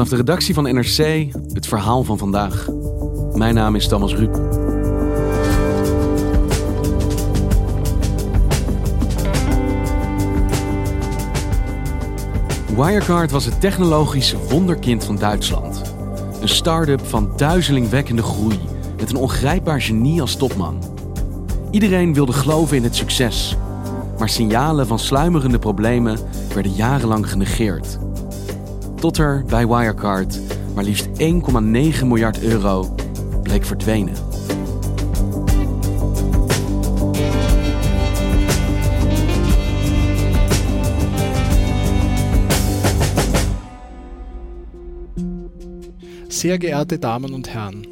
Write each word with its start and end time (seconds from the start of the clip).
Vanaf 0.00 0.18
de 0.18 0.24
redactie 0.24 0.54
van 0.54 0.64
NRC 0.64 1.26
het 1.52 1.66
verhaal 1.66 2.04
van 2.04 2.18
vandaag. 2.18 2.68
Mijn 3.34 3.54
naam 3.54 3.74
is 3.74 3.88
Thomas 3.88 4.14
Ruip. 4.14 4.34
Wirecard 12.76 13.30
was 13.30 13.44
het 13.44 13.60
technologische 13.60 14.38
wonderkind 14.48 15.04
van 15.04 15.16
Duitsland. 15.16 15.94
Een 16.40 16.48
start-up 16.48 17.06
van 17.06 17.32
duizelingwekkende 17.36 18.22
groei 18.22 18.58
met 18.98 19.10
een 19.10 19.16
ongrijpbaar 19.16 19.82
genie 19.82 20.20
als 20.20 20.36
topman. 20.36 20.82
Iedereen 21.70 22.14
wilde 22.14 22.32
geloven 22.32 22.76
in 22.76 22.82
het 22.82 22.96
succes, 22.96 23.56
maar 24.18 24.28
signalen 24.28 24.86
van 24.86 24.98
sluimerende 24.98 25.58
problemen 25.58 26.18
werden 26.54 26.72
jarenlang 26.72 27.30
genegeerd. 27.30 27.98
Tot 29.00 29.18
er 29.18 29.44
bij 29.46 29.66
Wirecard 29.66 30.40
maar 30.74 30.84
liefst 30.84 31.06
1,9 31.06 32.06
miljard 32.06 32.42
euro 32.42 32.94
bleek 33.42 33.64
verdwenen. 33.64 34.14
Sehr 46.28 46.58
geehrte 46.58 46.98
Damen 46.98 47.32
und 47.32 47.48
Herren, 47.48 47.86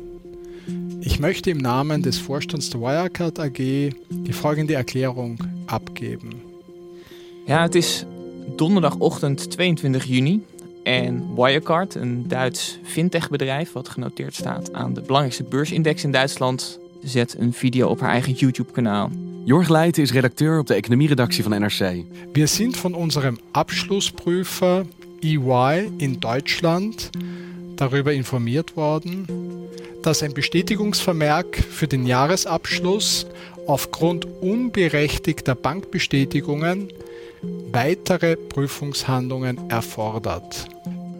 ich 1.00 1.18
möchte 1.18 1.50
im 1.50 1.58
Namen 1.58 2.02
des 2.02 2.18
Vorstands 2.18 2.70
der 2.70 2.80
Wirecard 2.80 3.38
AG 3.38 3.56
die 4.08 4.32
folgende 4.32 4.74
Erklärung 4.74 5.38
abgeben. 5.66 6.32
Ja, 7.46 7.62
het 7.62 7.74
is 7.74 8.06
donderdagochtend 8.56 9.50
22 9.50 10.04
juni 10.04 10.42
en 10.88 11.34
Wirecard, 11.34 11.94
een 11.94 12.28
Duits 12.28 12.78
fintechbedrijf 12.82 13.72
wat 13.72 13.88
genoteerd 13.88 14.34
staat 14.34 14.72
aan 14.72 14.94
de 14.94 15.00
belangrijkste 15.00 15.42
beursindex 15.42 16.04
in 16.04 16.12
Duitsland, 16.12 16.78
zet 17.02 17.36
een 17.38 17.52
video 17.52 17.88
op 17.88 18.00
haar 18.00 18.10
eigen 18.10 18.32
YouTube-kanaal. 18.32 19.10
Jorg 19.44 19.68
Leijten 19.68 20.02
is 20.02 20.12
redacteur 20.12 20.58
op 20.58 20.66
de 20.66 20.74
economieredactie 20.74 21.42
van 21.42 21.60
NRC. 21.60 22.04
Wir 22.32 22.48
sind 22.48 22.76
von 22.76 22.94
unserem 22.94 23.38
Abschlussprüfer 23.50 24.86
EY 25.20 25.90
in 25.96 26.18
Deutschland 26.18 27.10
darüber 27.74 28.12
informiert 28.12 28.74
worden, 28.74 29.26
dass 30.02 30.22
ein 30.22 30.32
Bestätigungsvermerk 30.32 31.56
für 31.70 31.86
den 31.86 32.06
Jahresabschluss 32.06 33.26
aufgrund 33.66 34.26
unberechtigter 34.40 35.54
Bankbestätigungen 35.54 36.88
weitere 37.70 38.36
Prüfungshandlungen 38.36 39.58
erfordert. 39.68 40.66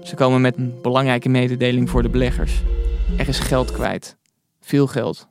Ze 0.03 0.15
komen 0.15 0.41
met 0.41 0.57
een 0.57 0.81
belangrijke 0.83 1.29
mededeling 1.29 1.91
voor 1.91 2.03
de 2.03 2.09
beleggers. 2.09 2.63
Er 3.17 3.29
is 3.29 3.39
geld 3.39 3.73
kwijt. 3.73 4.17
Veel 4.61 4.87
geld. 4.87 5.29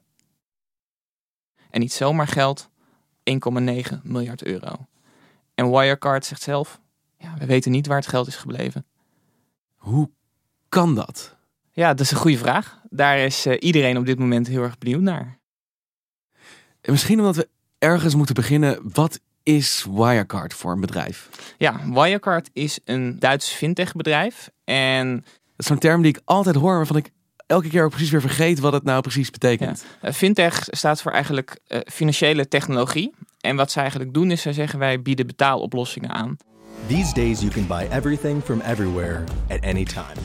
En 1.69 1.79
niet 1.79 1.93
zomaar 1.93 2.27
geld, 2.27 2.69
1,9 3.23 4.01
miljard 4.03 4.43
euro. 4.43 4.87
En 5.55 5.71
Wirecard 5.71 6.25
zegt 6.25 6.41
zelf, 6.41 6.79
ja, 7.17 7.35
we 7.39 7.45
weten 7.45 7.71
niet 7.71 7.87
waar 7.87 7.97
het 7.97 8.07
geld 8.07 8.27
is 8.27 8.35
gebleven. 8.35 8.85
Hoe 9.75 10.09
kan 10.69 10.95
dat? 10.95 11.35
Ja, 11.71 11.89
dat 11.89 11.99
is 11.99 12.11
een 12.11 12.17
goede 12.17 12.37
vraag. 12.37 12.81
Daar 12.89 13.17
is 13.17 13.45
eh, 13.45 13.55
iedereen 13.59 13.97
op 13.97 14.05
dit 14.05 14.19
moment 14.19 14.47
heel 14.47 14.63
erg 14.63 14.77
benieuwd 14.77 15.01
naar. 15.01 15.39
En 16.81 16.91
misschien 16.91 17.19
omdat 17.19 17.35
we 17.35 17.49
ergens 17.77 18.15
moeten 18.15 18.35
beginnen. 18.35 18.79
Wat 18.93 19.19
is 19.47 19.85
Wirecard 19.91 20.53
voor 20.53 20.71
een 20.71 20.79
bedrijf? 20.81 21.29
Ja, 21.57 21.79
Wirecard 21.93 22.49
is 22.53 22.79
een 22.85 23.19
Duits 23.19 23.49
fintechbedrijf. 23.49 24.49
En 24.63 25.13
Dat 25.15 25.25
is 25.57 25.65
zo'n 25.65 25.77
term 25.77 26.01
die 26.01 26.11
ik 26.15 26.21
altijd 26.25 26.55
hoor, 26.55 26.75
waarvan 26.75 26.95
ik 26.97 27.09
elke 27.45 27.69
keer 27.69 27.83
ook 27.83 27.89
precies 27.89 28.09
weer 28.09 28.21
vergeet 28.21 28.59
wat 28.59 28.73
het 28.73 28.83
nou 28.83 29.01
precies 29.01 29.29
betekent. 29.29 29.85
eh, 30.01 30.13
fintech 30.13 30.63
staat 30.69 31.01
voor 31.01 31.11
eigenlijk 31.11 31.59
eh, 31.67 31.79
financiële 31.91 32.47
technologie. 32.47 33.13
En 33.41 33.55
wat 33.55 33.71
zij 33.71 33.81
eigenlijk 33.81 34.13
doen 34.13 34.31
is, 34.31 34.41
zij 34.41 34.53
zeggen 34.53 34.79
wij 34.79 35.01
bieden 35.01 35.27
betaaloplossingen 35.27 36.09
aan. 36.09 36.37
These 36.87 37.13
days, 37.13 37.39
you 37.39 37.51
can 37.51 37.67
buy 37.67 37.87
everything 37.91 38.43
from 38.43 38.61
everywhere 38.61 39.23
at 39.49 39.61
any 39.63 39.83
time. 39.83 40.19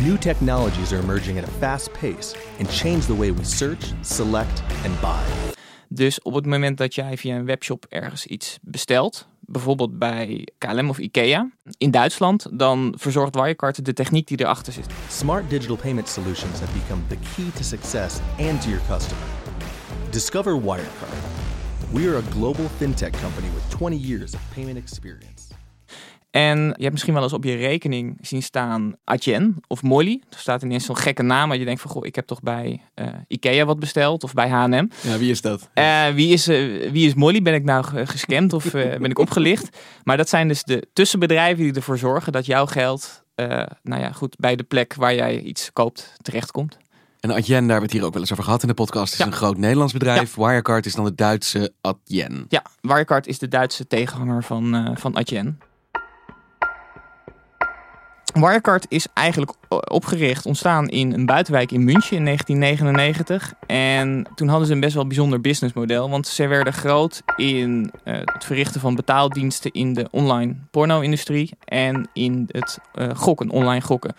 New 0.00 0.16
technologies 0.18 0.92
are 0.92 1.02
emerging 1.02 1.38
at 1.38 1.44
a 1.44 1.52
fast 1.58 1.92
pace 1.92 2.36
and 2.58 2.70
change 2.70 3.00
the 3.00 3.16
way 3.16 3.34
we 3.34 3.44
search, 3.44 3.84
select, 4.00 4.62
and 4.84 5.00
buy. 5.00 5.52
Dus 5.94 6.22
op 6.22 6.34
het 6.34 6.46
moment 6.46 6.78
dat 6.78 6.94
jij 6.94 7.16
via 7.16 7.36
een 7.36 7.44
webshop 7.44 7.86
ergens 7.88 8.26
iets 8.26 8.58
bestelt, 8.62 9.26
bijvoorbeeld 9.40 9.98
bij 9.98 10.48
KLM 10.58 10.88
of 10.88 10.98
IKEA 10.98 11.50
in 11.78 11.90
Duitsland, 11.90 12.46
dan 12.52 12.94
verzorgt 12.98 13.34
Wirecard 13.34 13.84
de 13.84 13.92
techniek 13.92 14.26
die 14.26 14.40
erachter 14.40 14.72
zit. 14.72 14.86
Smart 15.08 15.50
digital 15.50 15.76
payment 15.76 16.08
solutions 16.08 16.60
have 16.60 16.72
become 16.78 17.00
the 17.08 17.16
key 17.34 17.50
to 17.56 17.62
success 17.62 18.18
and 18.38 18.62
to 18.62 18.68
your 18.68 18.82
customer. 18.88 19.24
Discover 20.10 20.60
Wirecard. 20.60 21.22
We 21.92 22.08
are 22.08 22.16
a 22.16 22.30
global 22.30 22.64
fintech 22.78 23.20
company 23.20 23.48
with 23.54 23.78
20 23.78 23.96
years 23.96 24.34
of 24.34 24.40
payment 24.54 24.78
experience. 24.78 25.31
En 26.32 26.58
je 26.58 26.80
hebt 26.80 26.90
misschien 26.92 27.14
wel 27.14 27.22
eens 27.22 27.32
op 27.32 27.44
je 27.44 27.54
rekening 27.56 28.18
zien 28.20 28.42
staan 28.42 28.94
Adyen 29.04 29.56
of 29.66 29.82
Molly. 29.82 30.22
Er 30.30 30.38
staat 30.38 30.62
ineens 30.62 30.84
zo'n 30.84 30.96
gekke 30.96 31.22
naam, 31.22 31.48
maar 31.48 31.56
je 31.56 31.64
denkt 31.64 31.80
van 31.80 31.90
goh, 31.90 32.06
ik 32.06 32.14
heb 32.14 32.26
toch 32.26 32.40
bij 32.40 32.82
eh, 32.94 33.06
IKEA 33.28 33.64
wat 33.64 33.78
besteld 33.78 34.24
of 34.24 34.32
bij 34.34 34.48
H&M. 34.48 34.86
Ja, 35.02 35.18
wie 35.18 35.30
is 35.30 35.40
dat? 35.40 35.70
Eh, 35.74 36.06
wie, 36.08 36.32
is, 36.32 36.48
eh, 36.48 36.90
wie 36.90 37.06
is 37.06 37.14
Molly? 37.14 37.42
Ben 37.42 37.54
ik 37.54 37.64
nou 37.64 37.84
ge- 37.84 38.06
gescamd 38.06 38.52
of 38.52 38.70
ben 38.70 39.04
ik 39.10 39.18
opgelicht? 39.18 39.68
Maar 40.04 40.16
dat 40.16 40.28
zijn 40.28 40.48
dus 40.48 40.62
de 40.62 40.86
tussenbedrijven 40.92 41.62
die 41.64 41.72
ervoor 41.72 41.98
zorgen 41.98 42.32
dat 42.32 42.46
jouw 42.46 42.66
geld, 42.66 43.22
nou 43.82 44.00
ja, 44.02 44.12
goed, 44.12 44.36
bij 44.38 44.56
de 44.56 44.62
plek 44.62 44.94
waar 44.94 45.14
jij 45.14 45.40
iets 45.40 45.72
koopt 45.72 46.12
terechtkomt. 46.22 46.76
En 47.20 47.30
Adyen, 47.30 47.44
daar 47.46 47.58
hebben 47.58 47.76
we 47.76 47.82
het 47.82 47.92
hier 47.92 48.04
ook 48.04 48.12
wel 48.12 48.20
eens 48.22 48.32
over 48.32 48.44
gehad 48.44 48.62
in 48.62 48.68
de 48.68 48.74
podcast, 48.74 49.12
is 49.12 49.18
Ja. 49.18 49.26
een 49.26 49.32
groot 49.32 49.56
Nederlands 49.56 49.92
bedrijf. 49.92 50.34
Wirecard 50.34 50.86
is 50.86 50.94
dan 50.94 51.04
de 51.04 51.14
Duitse 51.14 51.72
Adyen. 51.80 52.44
Ja, 52.48 52.62
Wirecard 52.80 53.26
is 53.26 53.38
de 53.38 53.48
Duitse 53.48 53.86
tegenhanger 53.86 54.42
van, 54.42 54.96
van 54.98 55.16
Adyen. 55.16 55.58
Wirecard 58.32 58.86
is 58.88 59.06
eigenlijk 59.14 59.52
o- 59.68 59.76
opgericht, 59.76 60.46
ontstaan 60.46 60.88
in 60.88 61.12
een 61.12 61.26
buitenwijk 61.26 61.72
in 61.72 61.84
München 61.84 62.16
in 62.16 62.24
1999. 62.24 63.54
En 63.66 64.26
toen 64.34 64.48
hadden 64.48 64.66
ze 64.66 64.72
een 64.72 64.80
best 64.80 64.94
wel 64.94 65.06
bijzonder 65.06 65.40
businessmodel. 65.40 66.10
Want 66.10 66.26
ze 66.26 66.46
werden 66.46 66.72
groot 66.72 67.22
in 67.36 67.92
eh, 68.04 68.14
het 68.24 68.44
verrichten 68.44 68.80
van 68.80 68.94
betaaldiensten 68.94 69.72
in 69.72 69.92
de 69.92 70.08
online 70.10 70.54
porno-industrie. 70.70 71.50
En 71.64 72.08
in 72.12 72.44
het 72.48 72.78
eh, 72.94 73.08
gokken, 73.14 73.50
online 73.50 73.80
gokken. 73.80 74.14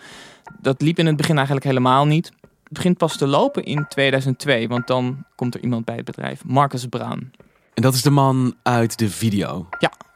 Dat 0.60 0.82
liep 0.82 0.98
in 0.98 1.06
het 1.06 1.16
begin 1.16 1.36
eigenlijk 1.36 1.66
helemaal 1.66 2.06
niet. 2.06 2.32
Het 2.64 2.72
begint 2.72 2.98
pas 2.98 3.16
te 3.16 3.26
lopen 3.26 3.64
in 3.64 3.86
2002. 3.88 4.68
Want 4.68 4.86
dan 4.86 5.24
komt 5.34 5.54
er 5.54 5.62
iemand 5.62 5.84
bij 5.84 5.96
het 5.96 6.04
bedrijf, 6.04 6.44
Marcus 6.44 6.86
Brown. 6.86 7.30
En 7.74 7.82
dat 7.82 7.94
is 7.94 8.02
de 8.02 8.10
man 8.10 8.54
uit 8.62 8.98
de 8.98 9.10
video. 9.10 9.68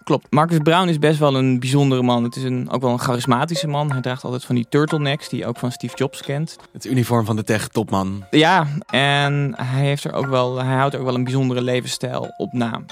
Klopt. 0.08 0.26
Marcus 0.30 0.58
Brown 0.58 0.88
is 0.88 0.98
best 0.98 1.19
wel 1.19 1.34
een 1.34 1.60
bijzondere 1.60 2.02
man. 2.02 2.24
Het 2.24 2.36
is 2.36 2.42
een, 2.42 2.70
ook 2.70 2.80
wel 2.80 2.91
een 2.91 2.98
charismatische 2.98 3.66
man. 3.66 3.92
Hij 3.92 4.00
draagt 4.00 4.24
altijd 4.24 4.44
van 4.44 4.54
die 4.54 4.66
turtlenecks 4.69 5.28
die 5.28 5.38
je 5.38 5.46
ook 5.46 5.58
van 5.58 5.72
Steve 5.72 5.96
Jobs 5.96 6.22
kent. 6.22 6.56
Het 6.72 6.84
uniform 6.84 7.25
van 7.25 7.37
de 7.37 7.44
tech-topman. 7.44 8.25
Ja, 8.31 8.66
en 8.87 9.55
hij, 9.56 9.84
heeft 9.84 10.05
er 10.05 10.12
ook 10.12 10.26
wel, 10.26 10.62
hij 10.62 10.76
houdt 10.76 10.94
er 10.94 11.00
ook 11.00 11.06
wel 11.06 11.14
een 11.14 11.25
bijzondere 11.25 11.62
levensstijl 11.62 12.34
op 12.37 12.52
na. 12.52 12.82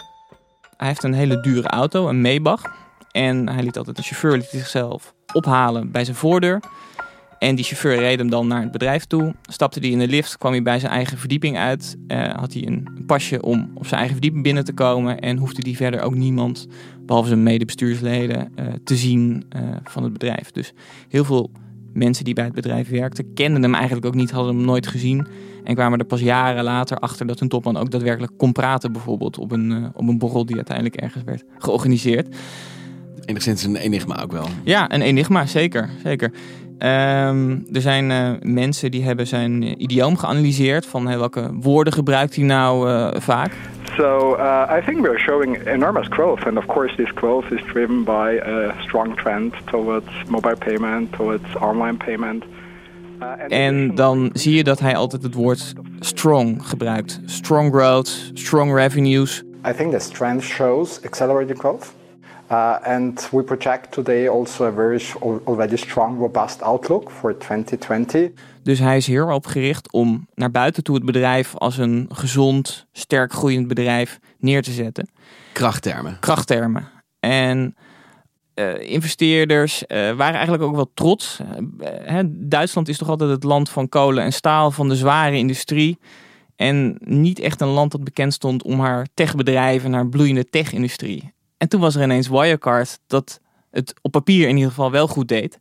Hij 0.76 0.88
heeft 0.88 1.02
een 1.02 1.12
hele 1.12 1.40
dure 1.40 1.68
auto, 1.68 2.08
een 2.08 2.20
Maybach. 2.20 2.62
En 3.10 3.48
hij 3.48 3.62
liet 3.62 3.76
altijd 3.76 3.98
een 3.98 4.04
chauffeur 4.04 4.36
liet 4.36 4.48
zichzelf 4.50 5.14
ophalen 5.32 5.90
bij 5.90 6.04
zijn 6.04 6.16
voordeur. 6.16 6.60
En 7.38 7.54
die 7.54 7.64
chauffeur 7.64 7.98
reed 7.98 8.18
hem 8.18 8.30
dan 8.30 8.46
naar 8.46 8.62
het 8.62 8.70
bedrijf 8.72 9.04
toe. 9.04 9.34
Stapte 9.42 9.80
hij 9.80 9.88
in 9.88 9.98
de 9.98 10.08
lift, 10.08 10.38
kwam 10.38 10.52
hij 10.52 10.62
bij 10.62 10.78
zijn 10.78 10.92
eigen 10.92 11.18
verdieping 11.18 11.58
uit. 11.58 11.96
Eh, 12.06 12.34
had 12.34 12.52
hij 12.52 12.66
een 12.66 13.04
pasje 13.06 13.42
om 13.42 13.70
op 13.74 13.86
zijn 13.86 13.98
eigen 14.00 14.12
verdieping 14.12 14.42
binnen 14.42 14.64
te 14.64 14.72
komen. 14.72 15.20
En 15.20 15.36
hoefde 15.36 15.62
hij 15.62 15.74
verder 15.74 16.00
ook 16.00 16.14
niemand, 16.14 16.66
behalve 17.00 17.28
zijn 17.28 17.42
medebestuursleden, 17.42 18.52
eh, 18.54 18.66
te 18.84 18.96
zien 18.96 19.44
eh, 19.48 19.60
van 19.84 20.02
het 20.02 20.12
bedrijf. 20.12 20.50
Dus 20.50 20.72
heel 21.08 21.24
veel 21.24 21.50
mensen 21.92 22.24
die 22.24 22.34
bij 22.34 22.44
het 22.44 22.54
bedrijf 22.54 22.88
werkten, 22.88 23.32
kenden 23.34 23.62
hem 23.62 23.74
eigenlijk 23.74 24.06
ook 24.06 24.14
niet, 24.14 24.30
hadden 24.30 24.56
hem 24.56 24.64
nooit 24.64 24.86
gezien. 24.86 25.26
En 25.64 25.74
kwamen 25.74 25.98
er 25.98 26.04
pas 26.04 26.20
jaren 26.20 26.64
later 26.64 26.98
achter 26.98 27.26
dat 27.26 27.40
hun 27.40 27.48
topman 27.48 27.76
ook 27.76 27.90
daadwerkelijk 27.90 28.32
kon 28.36 28.52
praten, 28.52 28.92
bijvoorbeeld 28.92 29.38
op 29.38 29.52
een, 29.52 29.90
op 29.94 30.08
een 30.08 30.18
borrel 30.18 30.46
die 30.46 30.56
uiteindelijk 30.56 30.96
ergens 30.96 31.24
werd 31.24 31.44
georganiseerd. 31.58 32.36
Enigszins 33.24 33.64
een 33.64 33.76
enigma 33.76 34.22
ook 34.22 34.32
wel. 34.32 34.46
Ja, 34.64 34.92
een 34.92 35.02
enigma, 35.02 35.46
zeker. 35.46 35.90
zeker. 36.02 36.32
Ehm, 36.78 37.50
er 37.72 37.80
zijn 37.80 38.10
uh, 38.10 38.30
mensen 38.42 38.90
die 38.90 39.04
hebben 39.04 39.26
zijn 39.26 39.82
idioom 39.82 40.16
geanalyseerd 40.16 40.86
van 40.86 41.06
hey, 41.06 41.18
welke 41.18 41.50
woorden 41.60 41.92
gebruikt 41.92 42.36
hij 42.36 42.44
nou 42.44 42.88
uh, 42.88 43.08
vaak. 43.14 43.52
So 43.96 44.36
uh, 44.38 44.70
I 44.78 44.84
think 44.84 45.06
we're 45.06 45.18
showing 45.18 45.66
enormous 45.66 46.06
growth, 46.08 46.46
and 46.46 46.58
of 46.58 46.66
course 46.66 46.96
this 46.96 47.10
growth 47.14 47.50
is 47.50 47.62
driven 47.72 48.04
by 48.04 48.40
a 48.46 48.74
strong 48.78 49.16
trend 49.16 49.54
towards 49.64 50.06
mobile 50.28 50.56
payment, 50.56 51.12
towards 51.12 51.56
online 51.60 51.96
payment. 51.96 52.44
En 53.48 53.94
dan 53.94 54.30
zie 54.32 54.54
je 54.54 54.64
dat 54.64 54.78
hij 54.78 54.96
altijd 54.96 55.22
het 55.22 55.34
woord 55.34 55.72
strong 56.00 56.68
gebruikt. 56.68 57.20
Strong 57.24 57.72
growth, 57.72 58.30
strong 58.32 58.74
revenues. 58.74 59.42
I 59.68 59.72
think 59.72 59.92
this 59.92 60.08
trend 60.08 60.42
shows 60.42 61.00
accelerated 61.04 61.58
growth. 61.58 61.95
Uh, 62.50 62.76
and 62.82 63.28
we 63.30 63.42
project 63.42 63.92
today 63.92 64.28
also 64.28 64.66
a 64.66 64.72
very 64.72 65.00
already 65.44 65.76
strong, 65.76 66.18
robust 66.18 66.62
outlook 66.62 67.10
for 67.10 67.38
2020. 67.38 68.30
Dus 68.62 68.78
hij 68.78 68.96
is 68.96 69.06
heel 69.06 69.34
op 69.34 69.46
gericht 69.46 69.92
om 69.92 70.26
naar 70.34 70.50
buiten 70.50 70.82
toe 70.82 70.94
het 70.94 71.04
bedrijf 71.04 71.54
als 71.56 71.78
een 71.78 72.08
gezond, 72.12 72.86
sterk 72.92 73.32
groeiend 73.32 73.68
bedrijf 73.68 74.18
neer 74.38 74.62
te 74.62 74.70
zetten. 74.70 75.08
Krachttermen. 75.52 76.16
Krachttermen. 76.20 76.88
En 77.20 77.76
uh, 78.54 78.90
investeerders 78.90 79.82
uh, 79.82 79.98
waren 80.12 80.34
eigenlijk 80.34 80.62
ook 80.62 80.74
wel 80.74 80.90
trots. 80.94 81.40
Uh, 82.08 82.20
Duitsland 82.26 82.88
is 82.88 82.98
toch 82.98 83.08
altijd 83.08 83.30
het 83.30 83.44
land 83.44 83.68
van 83.68 83.88
kolen 83.88 84.24
en 84.24 84.32
staal, 84.32 84.70
van 84.70 84.88
de 84.88 84.96
zware 84.96 85.36
industrie. 85.36 85.98
En 86.56 86.96
niet 87.00 87.38
echt 87.38 87.60
een 87.60 87.68
land 87.68 87.92
dat 87.92 88.04
bekend 88.04 88.34
stond 88.34 88.62
om 88.62 88.80
haar 88.80 89.06
techbedrijven, 89.14 89.92
haar 89.92 90.08
bloeiende 90.08 90.44
tech-industrie. 90.44 91.34
En 91.56 91.68
toen 91.68 91.80
was 91.80 91.94
er 91.94 92.02
ineens 92.02 92.28
Wirecard 92.28 92.98
dat 93.06 93.40
het 93.70 93.94
op 94.02 94.10
papier 94.10 94.48
in 94.48 94.54
ieder 94.54 94.70
geval 94.70 94.90
wel 94.90 95.08
goed 95.08 95.28
deed. 95.28 95.58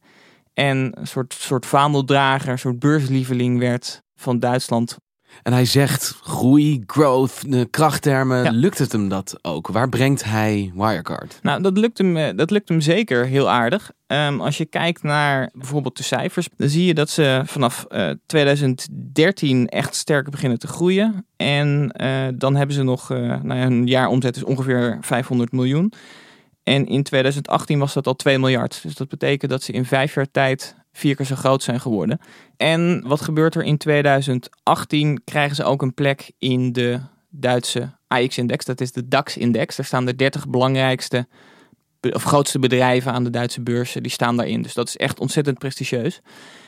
En 0.54 0.92
een 1.00 1.08
soort, 1.08 1.34
soort 1.34 1.66
vaandeldrager, 1.66 2.52
een 2.52 2.60
soort 2.60 2.80
beurslieveling 2.80 3.60
werd 3.60 4.02
van 4.16 4.40
Duitsland. 4.40 4.98
En 5.44 5.54
hij 5.54 5.66
zegt 5.66 6.20
groei, 6.22 6.84
growth, 6.86 7.42
krachttermen. 7.70 8.54
Lukt 8.54 8.78
het 8.78 8.92
hem 8.92 9.10
dat 9.10 9.40
ook? 9.42 9.68
Waar 9.68 9.90
brengt 9.90 10.24
hij 10.24 10.72
Wirecard? 10.76 11.40
Nou, 11.42 11.62
dat 11.62 11.78
lukt 11.78 11.98
hem, 11.98 12.18
eh, 12.18 12.36
dat 12.36 12.52
lukt 12.52 12.70
hem 12.70 12.82
zeker 12.82 13.26
heel 13.26 13.50
aardig. 13.50 13.92
Um, 14.16 14.42
als 14.42 14.58
je 14.58 14.66
kijkt 14.66 15.04
naar 15.04 15.50
bijvoorbeeld 15.54 15.98
de 15.98 16.04
cijfers, 16.04 16.48
dan 16.58 16.70
zie 16.70 16.86
je 16.86 16.94
dat 16.94 17.10
ze 17.10 17.42
vanaf 17.46 17.86
uh, 17.90 18.10
eh, 18.10 18.18
2013 18.26 19.68
echt 19.68 19.96
sterker 19.96 20.32
beginnen 20.32 20.60
te 20.60 20.68
groeien. 20.68 21.26
En 21.36 21.96
uh, 22.02 22.28
dan 22.36 22.56
hebben 22.56 22.76
ze 22.76 22.84
nog, 22.84 23.12
uh, 23.12 23.18
nou 23.18 23.60
ja, 23.60 23.66
een 23.66 23.88
jaar 23.88 24.08
omzet 24.08 24.36
is 24.36 24.44
ongeveer 24.44 24.98
500 25.02 25.52
miljoen. 25.52 25.94
En 26.64 26.86
in 26.86 27.04
2018 27.04 27.80
was 27.80 27.94
dat 27.94 28.08
al 28.08 28.16
2 28.16 28.40
miljard. 28.40 28.80
Dus 28.84 28.96
dat 28.96 29.08
betekent 29.08 29.52
dat 29.52 29.64
ze 29.64 29.72
in 29.72 29.86
vijf 29.86 30.14
jaar 30.14 30.32
tijd 30.32 30.76
vier 30.92 31.16
keer 31.16 31.26
zo 31.26 31.36
groot 31.36 31.64
zijn 31.64 31.80
geworden. 31.80 32.20
En 32.58 33.04
wat 33.08 33.22
gebeurt 33.22 33.56
er 33.56 33.64
in 33.64 33.78
2018? 33.78 35.22
Krijgen 35.24 35.56
ze 35.56 35.64
ook 35.64 35.82
een 35.82 35.94
plek 35.94 36.32
in 36.40 36.74
de 36.74 37.00
Duitse 37.30 37.90
AX-index. 38.08 38.66
Dat 38.66 38.82
is 38.82 38.92
de 38.92 39.08
DAX-index. 39.08 39.76
Daar 39.76 39.86
staan 39.86 40.06
de 40.06 40.16
30 40.16 40.48
belangrijkste 40.48 41.28
of 42.14 42.24
grootste 42.24 42.60
bedrijven 42.60 43.12
aan 43.12 43.24
de 43.24 43.30
Duitse 43.30 43.62
beurzen. 43.62 44.04
Die 44.04 44.12
staan 44.12 44.38
daarin. 44.38 44.62
Dus 44.62 44.74
dat 44.74 44.88
is 44.88 44.98
echt 44.98 45.20
ontzettend 45.20 45.58
prestigieus. 45.58 46.22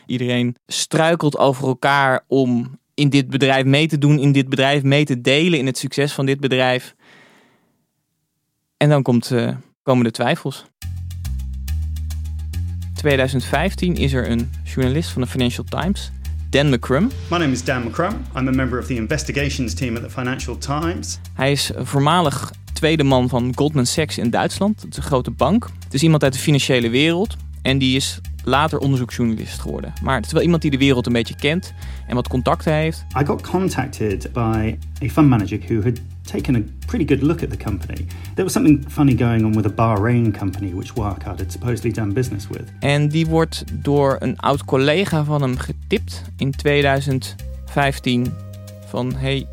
Iedereen 0.06 0.56
struikelt 0.68 1.38
over 1.38 1.68
elkaar 1.68 2.24
om 2.28 2.80
in 2.94 3.10
dit 3.10 3.30
bedrijf 3.30 3.66
mee 3.66 3.88
te 3.88 3.98
doen, 3.98 4.20
in 4.20 4.32
dit 4.32 4.50
bedrijf 4.50 4.84
mee 4.84 5.06
te 5.06 5.22
delen 5.22 5.60
in 5.60 5.66
het 5.66 5.78
succes 5.78 6.14
van 6.14 6.26
dit 6.26 6.40
bedrijf. 6.40 6.96
En 8.78 8.90
dan 8.90 9.04
komt, 9.04 9.32
uh, 9.32 9.56
komen 9.84 10.04
de 10.04 10.12
twijfels. 10.12 10.66
2015 12.96 13.96
is 13.96 14.14
er 14.14 14.30
een 14.30 14.52
journalist 14.64 15.10
van 15.10 15.22
de 15.22 15.28
Financial 15.28 15.66
Times, 15.70 16.12
Dan 16.50 16.70
McCrum. 16.70 17.12
My 17.30 17.38
name 17.38 17.52
is 17.52 17.64
Dan 17.64 17.84
McCrum. 17.84 18.14
I'm 18.36 18.48
a 18.48 18.52
member 18.52 18.80
of 18.80 18.86
the 18.86 18.96
investigations 18.96 19.74
team 19.74 19.96
at 19.96 20.04
the 20.04 20.10
Financial 20.10 20.58
Times. 20.58 21.20
Hij 21.34 21.52
is 21.52 21.72
voormalig 21.76 22.52
tweede 22.78 23.04
man 23.04 23.30
van 23.30 23.52
Goldman 23.56 23.86
Sachs 23.86 24.18
in 24.18 24.30
Duitsland. 24.30 24.82
Dat 24.82 24.92
is 24.92 24.98
een 24.98 25.04
grote 25.04 25.32
bank. 25.32 25.70
Het 25.84 25.94
is 25.94 26.04
iemand 26.04 26.24
uit 26.24 26.34
de 26.34 26.40
financiële 26.40 26.90
wereld. 26.90 27.36
En 27.62 27.78
die 27.78 27.96
is 27.96 28.22
later 28.44 28.80
onderzoeksjournalist 28.80 29.60
geworden. 29.60 29.94
Maar 30.04 30.16
het 30.16 30.26
is 30.26 30.32
wel 30.32 30.42
iemand 30.42 30.62
die 30.62 30.72
de 30.72 30.78
wereld 30.78 31.06
een 31.06 31.14
beetje 31.14 31.36
kent 31.36 31.74
en 32.08 32.16
wat 32.16 32.28
contacten 32.28 32.74
heeft. 32.74 33.06
I 33.22 33.26
got 33.26 33.42
contacted 33.42 34.30
by 34.34 34.78
a 35.04 35.10
fund 35.10 35.30
manager 35.30 35.60
who 35.68 35.82
had 35.84 36.00
taken 36.22 36.56
a 36.56 36.62
pretty 36.86 37.16
good 37.16 37.22
look 37.22 37.44
at 37.44 37.50
the 37.50 37.58
company. 37.58 38.06
There 38.34 38.44
was 38.44 38.52
something 38.52 38.86
funny 38.88 39.18
going 39.18 39.46
on 39.46 39.56
with 39.56 39.66
a 39.66 39.74
Bahrain 39.74 40.38
company 40.38 40.74
which 40.74 40.94
Wirecard 40.94 41.40
had 41.40 41.52
supposedly 41.52 41.92
done 41.92 42.14
business 42.14 42.48
with. 42.48 42.64
En 42.80 43.08
die 43.08 43.26
wordt 43.26 43.64
door 43.74 44.16
een 44.20 44.40
oud 44.40 44.66
collega 44.66 45.24
van 45.24 45.42
hem 45.42 45.58
getipt 45.58 46.22
in 46.38 46.52
2015 46.52 48.34
van 48.86 49.14
hey, 49.16 49.48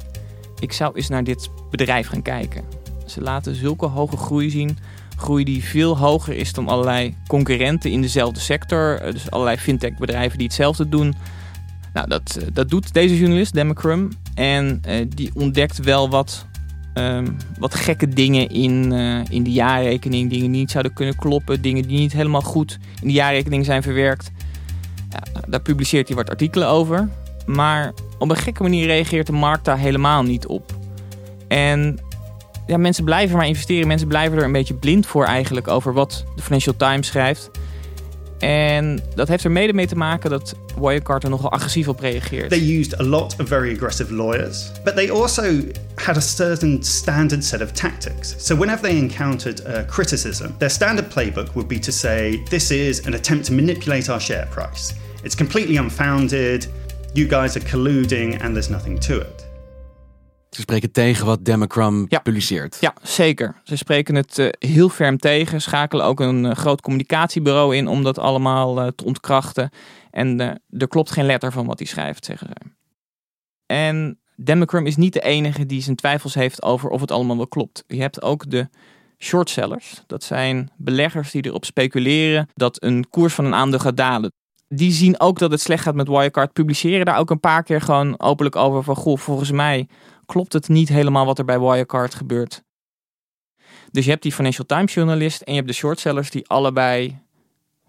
ik 0.58 0.72
zou 0.72 0.96
eens 0.96 1.08
naar 1.08 1.24
dit 1.24 1.50
bedrijf 1.70 2.06
gaan 2.06 2.22
kijken. 2.22 2.73
Ze 3.14 3.20
laten 3.20 3.54
zulke 3.54 3.86
hoge 3.86 4.16
groei 4.16 4.50
zien 4.50 4.78
groei 5.16 5.44
die 5.44 5.64
veel 5.64 5.98
hoger 5.98 6.36
is 6.36 6.52
dan 6.52 6.68
allerlei 6.68 7.14
concurrenten 7.26 7.90
in 7.90 8.00
dezelfde 8.00 8.40
sector. 8.40 9.00
Eh, 9.00 9.12
dus 9.12 9.30
allerlei 9.30 9.56
fintech 9.56 9.96
bedrijven 9.96 10.38
die 10.38 10.46
hetzelfde 10.46 10.88
doen. 10.88 11.14
Nou, 11.92 12.08
dat, 12.08 12.36
eh, 12.40 12.46
dat 12.52 12.68
doet 12.68 12.92
deze 12.92 13.18
journalist, 13.18 13.54
Democrum. 13.54 14.08
En 14.34 14.82
uh, 14.88 15.06
die 15.08 15.30
ontdekt 15.34 15.78
wel 15.78 16.08
wat, 16.10 16.46
um, 16.94 17.36
wat 17.58 17.74
gekke 17.74 18.08
dingen 18.08 18.48
in, 18.48 18.92
in 19.30 19.42
de 19.42 19.52
jaarrekening. 19.52 20.30
Dingen 20.30 20.50
die 20.50 20.60
niet 20.60 20.70
zouden 20.70 20.92
kunnen 20.92 21.16
kloppen. 21.16 21.62
Dingen 21.62 21.88
die 21.88 21.98
niet 21.98 22.12
helemaal 22.12 22.40
goed 22.40 22.78
in 23.00 23.06
de 23.06 23.12
jaarrekening 23.12 23.64
zijn 23.64 23.82
verwerkt. 23.82 24.30
Ja, 25.10 25.40
daar 25.48 25.60
publiceert 25.60 26.08
hij 26.08 26.16
wat 26.16 26.30
artikelen 26.30 26.68
over. 26.68 27.08
Maar 27.46 27.92
op 28.18 28.30
een 28.30 28.36
gekke 28.36 28.62
manier 28.62 28.86
reageert 28.86 29.26
de 29.26 29.32
markt 29.32 29.64
daar 29.64 29.78
helemaal 29.78 30.22
niet 30.22 30.46
op. 30.46 30.76
En 31.48 31.98
ja, 32.66 32.76
mensen 32.76 33.04
blijven 33.04 33.36
maar 33.36 33.46
investeren. 33.46 33.86
Mensen 33.86 34.08
blijven 34.08 34.38
er 34.38 34.44
een 34.44 34.52
beetje 34.52 34.74
blind 34.74 35.06
voor 35.06 35.24
eigenlijk 35.24 35.68
over 35.68 35.92
wat 35.92 36.24
de 36.36 36.42
Financial 36.42 36.76
Times 36.76 37.06
schrijft. 37.06 37.50
En 38.38 39.00
dat 39.14 39.28
heeft 39.28 39.44
er 39.44 39.50
mede 39.50 39.72
mee 39.72 39.86
te 39.86 39.96
maken 39.96 40.30
dat 40.30 40.54
Wirecard 40.80 41.22
er 41.22 41.30
nogal 41.30 41.50
agressief 41.50 41.88
op 41.88 42.00
reageert. 42.00 42.50
They 42.50 42.78
used 42.78 43.00
a 43.00 43.02
lot 43.02 43.36
of 43.40 43.48
very 43.48 43.72
aggressive 43.72 44.14
lawyers, 44.14 44.70
but 44.84 44.94
they 44.94 45.10
also 45.10 45.42
had 45.94 46.16
a 46.16 46.20
certain 46.20 46.82
standard 46.82 47.44
set 47.44 47.62
of 47.62 47.70
tactics. 47.70 48.34
So 48.38 48.56
whenever 48.56 48.82
they 48.82 48.96
encountered 48.96 49.66
uh, 49.66 49.72
criticism, 49.86 50.46
their 50.58 50.70
standard 50.70 51.08
playbook 51.08 51.52
would 51.52 51.68
be 51.68 51.78
to 51.78 51.90
say, 51.90 52.42
"This 52.48 52.70
is 52.70 53.06
an 53.06 53.14
attempt 53.14 53.46
to 53.46 53.52
manipulate 53.52 54.12
our 54.12 54.20
share 54.20 54.46
price. 54.50 54.94
It's 55.22 55.36
completely 55.36 55.76
unfounded. 55.76 56.68
You 57.12 57.26
guys 57.28 57.56
are 57.56 57.64
colluding, 57.64 58.42
and 58.42 58.54
there's 58.54 58.70
nothing 58.70 59.00
to 59.00 59.20
it." 59.20 59.33
Ze 60.54 60.60
spreken 60.60 60.92
tegen 60.92 61.26
wat 61.26 61.44
Democram 61.44 62.06
ja. 62.08 62.18
publiceert. 62.18 62.76
Ja, 62.80 62.94
zeker. 63.02 63.60
Ze 63.62 63.76
spreken 63.76 64.14
het 64.14 64.38
uh, 64.38 64.48
heel 64.58 64.88
ferm 64.88 65.18
tegen. 65.18 65.60
Schakelen 65.60 66.04
ook 66.04 66.20
een 66.20 66.44
uh, 66.44 66.52
groot 66.52 66.80
communicatiebureau 66.80 67.76
in 67.76 67.88
om 67.88 68.02
dat 68.02 68.18
allemaal 68.18 68.82
uh, 68.82 68.88
te 68.96 69.04
ontkrachten. 69.04 69.70
En 70.10 70.40
er 70.68 70.88
klopt 70.88 71.10
geen 71.10 71.26
letter 71.26 71.52
van 71.52 71.66
wat 71.66 71.78
hij 71.78 71.88
schrijft, 71.88 72.24
zeggen 72.24 72.48
ze. 72.48 72.70
En 73.66 74.18
Democram 74.36 74.86
is 74.86 74.96
niet 74.96 75.12
de 75.12 75.20
enige 75.20 75.66
die 75.66 75.82
zijn 75.82 75.96
twijfels 75.96 76.34
heeft 76.34 76.62
over 76.62 76.90
of 76.90 77.00
het 77.00 77.10
allemaal 77.10 77.36
wel 77.36 77.48
klopt. 77.48 77.84
Je 77.86 78.00
hebt 78.00 78.22
ook 78.22 78.50
de 78.50 78.68
shortsellers. 79.18 80.02
Dat 80.06 80.24
zijn 80.24 80.70
beleggers 80.76 81.30
die 81.30 81.44
erop 81.44 81.64
speculeren 81.64 82.48
dat 82.54 82.82
een 82.82 83.08
koers 83.10 83.34
van 83.34 83.44
een 83.44 83.54
aandeel 83.54 83.78
gaat 83.78 83.96
dalen. 83.96 84.32
Die 84.68 84.92
zien 84.92 85.20
ook 85.20 85.38
dat 85.38 85.50
het 85.50 85.60
slecht 85.60 85.82
gaat 85.82 85.94
met 85.94 86.08
Wirecard. 86.08 86.52
Publiceren 86.52 87.04
daar 87.04 87.18
ook 87.18 87.30
een 87.30 87.40
paar 87.40 87.62
keer 87.62 87.80
gewoon 87.80 88.20
openlijk 88.20 88.56
over 88.56 88.82
van... 88.82 88.96
Goh, 88.96 89.18
volgens 89.18 89.50
mij 89.50 89.88
klopt 90.26 90.52
het 90.52 90.68
niet 90.68 90.88
helemaal 90.88 91.26
wat 91.26 91.38
er 91.38 91.44
bij 91.44 91.60
Wirecard 91.60 92.14
gebeurt. 92.14 92.62
Dus 93.90 94.04
je 94.04 94.10
hebt 94.10 94.22
die 94.22 94.32
Financial 94.32 94.66
Times 94.66 94.94
journalist 94.94 95.40
en 95.40 95.52
je 95.52 95.58
hebt 95.58 95.70
de 95.70 95.76
shortsellers 95.76 96.30
die 96.30 96.48
allebei 96.48 97.18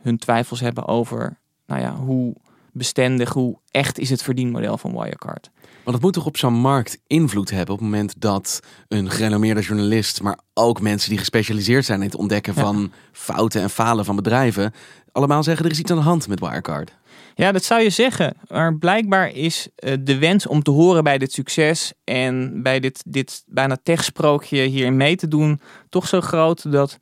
hun 0.01 0.17
twijfels 0.17 0.59
hebben 0.59 0.87
over 0.87 1.37
nou 1.65 1.81
ja, 1.81 1.95
hoe 1.95 2.35
bestendig, 2.71 3.33
hoe 3.33 3.57
echt 3.71 3.99
is 3.99 4.09
het 4.09 4.23
verdienmodel 4.23 4.77
van 4.77 4.91
Wirecard. 4.91 5.49
Want 5.83 5.95
het 5.95 6.05
moet 6.05 6.13
toch 6.13 6.25
op 6.25 6.37
zo'n 6.37 6.53
markt 6.53 6.99
invloed 7.07 7.49
hebben 7.49 7.73
op 7.73 7.79
het 7.79 7.89
moment 7.89 8.15
dat 8.17 8.59
een 8.87 9.09
gerenommeerde 9.11 9.61
journalist, 9.61 10.21
maar 10.21 10.39
ook 10.53 10.81
mensen 10.81 11.09
die 11.09 11.19
gespecialiseerd 11.19 11.85
zijn 11.85 11.99
in 11.99 12.05
het 12.05 12.15
ontdekken 12.15 12.53
van 12.53 12.91
fouten 13.11 13.61
en 13.61 13.69
falen 13.69 14.05
van 14.05 14.15
bedrijven, 14.15 14.73
allemaal 15.11 15.43
zeggen 15.43 15.65
er 15.65 15.71
is 15.71 15.79
iets 15.79 15.91
aan 15.91 15.97
de 15.97 16.03
hand 16.03 16.27
met 16.27 16.39
Wirecard. 16.39 16.91
Ja, 17.37 17.51
dat 17.51 17.63
zou 17.63 17.81
je 17.81 17.89
zeggen. 17.89 18.33
Maar 18.47 18.77
blijkbaar 18.77 19.31
is 19.31 19.67
uh, 19.79 19.93
de 19.99 20.17
wens 20.17 20.47
om 20.47 20.63
te 20.63 20.71
horen 20.71 21.03
bij 21.03 21.17
dit 21.17 21.31
succes 21.31 21.93
en 22.03 22.63
bij 22.63 22.79
dit, 22.79 23.03
dit 23.07 23.43
bijna 23.47 23.77
techsprookje 23.83 24.61
hierin 24.61 24.97
mee 24.97 25.15
te 25.15 25.27
doen 25.27 25.59
toch 25.89 26.07
zo 26.07 26.21
groot 26.21 26.71
dat, 26.71 26.99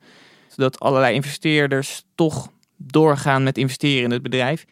dat 0.56 0.80
allerlei 0.80 1.14
investeerders 1.14 2.04
toch 2.14 2.48
doorgaan 2.76 3.42
met 3.42 3.58
investeren 3.58 4.04
in 4.04 4.10
het 4.10 4.22
bedrijf. 4.22 4.64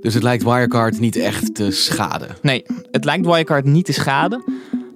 Dus 0.00 0.14
het 0.14 0.22
lijkt 0.22 0.42
Wirecard 0.42 1.00
niet 1.00 1.16
echt 1.16 1.54
te 1.54 1.70
schaden? 1.70 2.36
Nee, 2.42 2.64
het 2.90 3.04
lijkt 3.04 3.26
Wirecard 3.26 3.64
niet 3.64 3.84
te 3.84 3.92
schaden. 3.92 4.44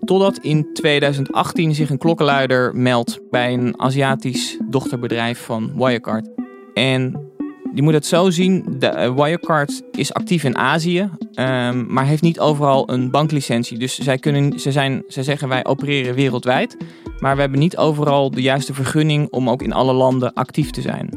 Totdat 0.04 0.38
in 0.38 0.72
2018 0.72 1.74
zich 1.74 1.90
een 1.90 1.98
klokkenluider 1.98 2.76
meldt 2.76 3.20
bij 3.30 3.52
een 3.52 3.80
Aziatisch 3.80 4.58
dochterbedrijf 4.68 5.44
van 5.44 5.72
Wirecard. 5.76 6.28
En 6.74 7.27
je 7.74 7.82
moet 7.82 7.92
het 7.92 8.06
zo 8.06 8.30
zien, 8.30 8.64
de, 8.78 8.86
eh, 8.86 9.14
Wirecard 9.14 9.82
is 9.92 10.12
actief 10.12 10.44
in 10.44 10.56
Azië, 10.56 11.10
ehm, 11.34 11.92
maar 11.92 12.06
heeft 12.06 12.22
niet 12.22 12.40
overal 12.40 12.90
een 12.90 13.10
banklicentie. 13.10 13.78
Dus 13.78 13.98
zij, 13.98 14.18
kunnen, 14.18 14.60
ze, 14.60 14.72
zijn, 14.72 15.02
ze 15.08 15.22
zeggen 15.22 15.48
wij 15.48 15.64
opereren 15.64 16.14
wereldwijd, 16.14 16.76
maar 17.18 17.34
we 17.34 17.40
hebben 17.40 17.58
niet 17.58 17.76
overal 17.76 18.30
de 18.30 18.42
juiste 18.42 18.74
vergunning 18.74 19.28
om 19.30 19.50
ook 19.50 19.62
in 19.62 19.72
alle 19.72 19.92
landen 19.92 20.32
actief 20.32 20.70
te 20.70 20.80
zijn. 20.80 21.10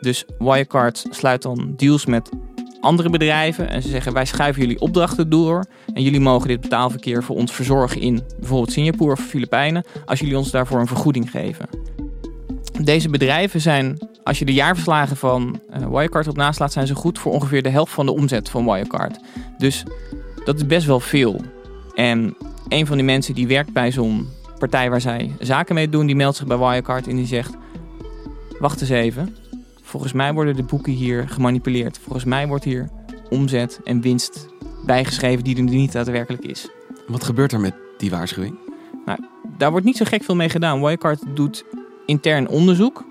Dus 0.00 0.24
Wirecard 0.38 1.06
sluit 1.10 1.42
dan 1.42 1.72
deals 1.76 2.06
met 2.06 2.30
andere 2.80 3.10
bedrijven 3.10 3.68
en 3.68 3.82
ze 3.82 3.88
zeggen 3.88 4.12
wij 4.12 4.24
schuiven 4.24 4.62
jullie 4.62 4.80
opdrachten 4.80 5.30
door 5.30 5.64
en 5.94 6.02
jullie 6.02 6.20
mogen 6.20 6.48
dit 6.48 6.60
betaalverkeer 6.60 7.22
voor 7.22 7.36
ons 7.36 7.52
verzorgen 7.52 8.00
in 8.00 8.22
bijvoorbeeld 8.38 8.72
Singapore 8.72 9.12
of 9.12 9.20
Filipijnen 9.20 9.84
als 10.04 10.18
jullie 10.18 10.36
ons 10.36 10.50
daarvoor 10.50 10.80
een 10.80 10.86
vergoeding 10.86 11.30
geven. 11.30 11.68
Deze 12.82 13.08
bedrijven 13.08 13.60
zijn, 13.60 14.07
als 14.28 14.38
je 14.38 14.44
de 14.44 14.52
jaarverslagen 14.52 15.16
van 15.16 15.60
uh, 15.70 15.86
Wirecard 15.86 16.28
op 16.28 16.36
naslaat, 16.36 16.72
zijn 16.72 16.86
ze 16.86 16.94
goed 16.94 17.18
voor 17.18 17.32
ongeveer 17.32 17.62
de 17.62 17.68
helft 17.68 17.92
van 17.92 18.06
de 18.06 18.12
omzet 18.12 18.50
van 18.50 18.64
Wirecard. 18.64 19.18
Dus 19.58 19.84
dat 20.44 20.56
is 20.56 20.66
best 20.66 20.86
wel 20.86 21.00
veel. 21.00 21.40
En 21.94 22.36
een 22.68 22.86
van 22.86 22.96
die 22.96 23.06
mensen 23.06 23.34
die 23.34 23.46
werkt 23.46 23.72
bij 23.72 23.92
zo'n 23.92 24.28
partij 24.58 24.90
waar 24.90 25.00
zij 25.00 25.32
zaken 25.38 25.74
mee 25.74 25.88
doen, 25.88 26.06
die 26.06 26.16
meldt 26.16 26.36
zich 26.36 26.46
bij 26.46 26.58
Wirecard 26.58 27.06
en 27.06 27.16
die 27.16 27.26
zegt: 27.26 27.56
Wacht 28.58 28.80
eens 28.80 28.90
even. 28.90 29.36
Volgens 29.82 30.12
mij 30.12 30.32
worden 30.32 30.56
de 30.56 30.62
boeken 30.62 30.92
hier 30.92 31.28
gemanipuleerd. 31.28 31.98
Volgens 31.98 32.24
mij 32.24 32.46
wordt 32.46 32.64
hier 32.64 32.88
omzet 33.30 33.80
en 33.84 34.00
winst 34.00 34.48
bijgeschreven 34.86 35.44
die 35.44 35.56
er 35.56 35.62
niet 35.62 35.92
daadwerkelijk 35.92 36.44
is. 36.44 36.68
Wat 37.06 37.24
gebeurt 37.24 37.52
er 37.52 37.60
met 37.60 37.74
die 37.98 38.10
waarschuwing? 38.10 38.58
Nou, 39.04 39.18
daar 39.58 39.70
wordt 39.70 39.86
niet 39.86 39.96
zo 39.96 40.04
gek 40.04 40.24
veel 40.24 40.36
mee 40.36 40.48
gedaan. 40.48 40.80
Wirecard 40.80 41.22
doet 41.34 41.64
intern 42.06 42.48
onderzoek, 42.48 43.04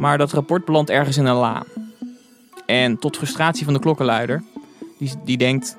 maar 0.00 0.18
dat 0.18 0.32
rapport 0.32 0.64
belandt 0.64 0.90
ergens 0.90 1.16
in 1.16 1.24
een 1.24 1.36
la. 1.36 1.64
En 2.66 2.98
tot 2.98 3.16
frustratie 3.16 3.64
van 3.64 3.74
de 3.74 3.80
klokkenluider, 3.80 4.42
die, 4.98 5.12
die 5.24 5.36
denkt: 5.36 5.76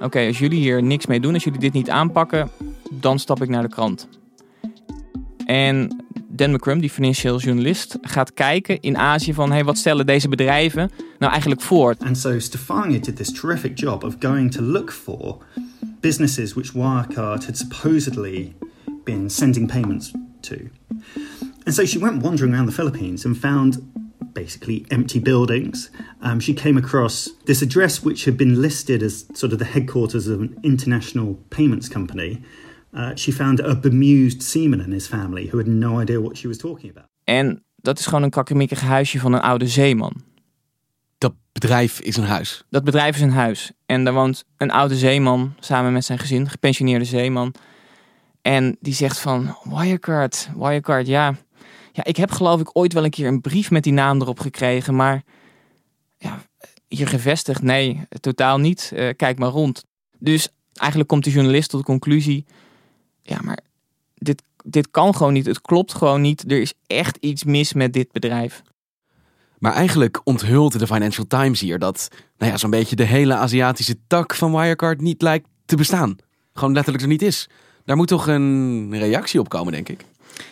Oké, 0.00 0.26
als 0.26 0.38
jullie 0.38 0.60
hier 0.60 0.82
niks 0.82 1.06
mee 1.06 1.20
doen, 1.20 1.34
als 1.34 1.44
jullie 1.44 1.60
dit 1.60 1.72
niet 1.72 1.90
aanpakken, 1.90 2.50
dan 2.90 3.18
stap 3.18 3.42
ik 3.42 3.48
naar 3.48 3.62
de 3.62 3.68
krant. 3.68 4.08
En 5.46 6.04
Dan 6.34 6.52
McCrum, 6.52 6.80
die 6.80 6.90
financieel 6.90 7.38
journalist, 7.38 7.98
gaat 8.02 8.34
kijken 8.34 8.80
in 8.80 8.98
Azië 8.98 9.34
van 9.34 9.52
hey, 9.52 9.64
wat 9.64 9.78
stellen 9.78 10.06
deze 10.06 10.28
bedrijven 10.28 10.90
nou 11.18 11.32
eigenlijk 11.32 11.60
voor. 11.60 11.94
And 11.98 12.18
so 12.18 12.38
Stefania 12.38 12.98
did 12.98 13.16
this 13.16 13.32
terrific 13.32 13.78
job 13.78 14.04
of 14.04 14.16
going 14.18 14.52
to 14.52 14.62
look 14.62 14.92
for 14.92 15.36
businesses 16.00 16.54
which 16.54 16.72
Wirecard 16.72 17.44
had 17.44 17.56
supposedly 17.56 18.54
been 19.04 19.30
sending 19.30 19.66
payments 19.66 20.12
to. 20.40 20.56
And 21.64 21.74
so 21.74 21.84
she 21.84 21.98
went 21.98 22.22
wandering 22.22 22.54
around 22.54 22.66
the 22.66 22.72
Philippines 22.72 23.24
and 23.24 23.36
found 23.36 23.78
basically 24.34 24.84
empty 24.90 25.20
buildings. 25.20 25.90
Um, 26.20 26.40
she 26.40 26.54
came 26.54 26.76
across 26.78 27.28
this 27.44 27.62
address 27.62 28.02
which 28.02 28.24
had 28.24 28.36
been 28.36 28.60
listed 28.60 29.02
as 29.02 29.26
sort 29.32 29.52
of 29.52 29.58
the 29.58 29.64
headquarters 29.64 30.26
of 30.26 30.40
an 30.40 30.56
international 30.62 31.38
payments 31.48 31.88
company. 31.88 32.42
Uh, 32.94 33.14
she 33.14 33.32
found 33.32 33.60
a 33.60 33.74
bemused 33.74 34.42
seaman 34.42 34.80
and 34.80 34.92
his 34.92 35.06
family 35.06 35.46
who 35.46 35.58
had 35.58 35.66
no 35.66 36.00
idea 36.00 36.20
what 36.20 36.36
she 36.36 36.48
was 36.48 36.58
talking 36.58 36.90
about. 36.90 37.06
En 37.24 37.62
dat 37.76 37.98
is 37.98 38.06
gewoon 38.06 38.22
een 38.22 38.30
kakkemikkig 38.30 38.80
huisje 38.80 39.18
van 39.18 39.32
een 39.32 39.40
oude 39.40 39.68
zeeman. 39.68 40.22
Dat 41.18 41.34
bedrijf 41.52 42.00
is 42.00 42.16
een 42.16 42.24
huis. 42.24 42.64
Dat 42.70 42.84
bedrijf 42.84 43.16
is 43.16 43.22
een 43.22 43.30
huis. 43.30 43.72
En 43.86 44.04
daar 44.04 44.14
woont 44.14 44.44
een 44.56 44.70
oude 44.70 44.96
zeeman 44.96 45.54
samen 45.60 45.92
met 45.92 46.04
zijn 46.04 46.18
gezin, 46.18 46.48
gepensioneerde 46.48 47.04
zeeman. 47.04 47.54
En 48.42 48.76
die 48.80 48.94
zegt 48.94 49.18
van, 49.18 49.56
Wirecard, 49.64 50.50
Wirecard, 50.56 51.06
ja, 51.06 51.34
ja, 51.92 52.04
ik 52.04 52.16
heb 52.16 52.30
geloof 52.30 52.60
ik 52.60 52.76
ooit 52.76 52.92
wel 52.92 53.04
een 53.04 53.10
keer 53.10 53.26
een 53.26 53.40
brief 53.40 53.70
met 53.70 53.82
die 53.82 53.92
naam 53.92 54.20
erop 54.20 54.40
gekregen, 54.40 54.94
maar 54.94 55.22
ja, 56.18 56.42
hier 56.88 57.08
gevestigd, 57.08 57.62
nee, 57.62 58.00
totaal 58.20 58.58
niet. 58.58 58.92
Uh, 58.94 59.08
kijk 59.16 59.38
maar 59.38 59.48
rond. 59.48 59.84
Dus 60.18 60.48
eigenlijk 60.74 61.08
komt 61.08 61.24
de 61.24 61.30
journalist 61.30 61.70
tot 61.70 61.80
de 61.80 61.86
conclusie, 61.86 62.44
ja, 63.22 63.38
maar 63.42 63.58
dit, 64.14 64.42
dit 64.64 64.90
kan 64.90 65.14
gewoon 65.14 65.32
niet. 65.32 65.46
Het 65.46 65.60
klopt 65.60 65.94
gewoon 65.94 66.20
niet. 66.20 66.50
Er 66.50 66.60
is 66.60 66.74
echt 66.86 67.16
iets 67.20 67.44
mis 67.44 67.72
met 67.72 67.92
dit 67.92 68.12
bedrijf. 68.12 68.62
Maar 69.58 69.72
eigenlijk 69.72 70.20
onthult 70.24 70.78
de 70.78 70.86
Financial 70.86 71.26
Times 71.26 71.60
hier 71.60 71.78
dat 71.78 72.08
nou 72.38 72.52
ja, 72.52 72.58
zo'n 72.58 72.70
beetje 72.70 72.96
de 72.96 73.04
hele 73.04 73.34
Aziatische 73.34 73.96
tak 74.06 74.34
van 74.34 74.52
Wirecard 74.52 75.00
niet 75.00 75.22
lijkt 75.22 75.48
te 75.64 75.76
bestaan. 75.76 76.16
Gewoon 76.52 76.72
letterlijk 76.72 77.04
er 77.04 77.10
niet 77.10 77.22
is. 77.22 77.48
Daar 77.84 77.96
moet 77.96 78.08
toch 78.08 78.26
een 78.26 78.98
reactie 78.98 79.40
op 79.40 79.48
komen, 79.48 79.72
denk 79.72 79.88
ik. 79.88 80.04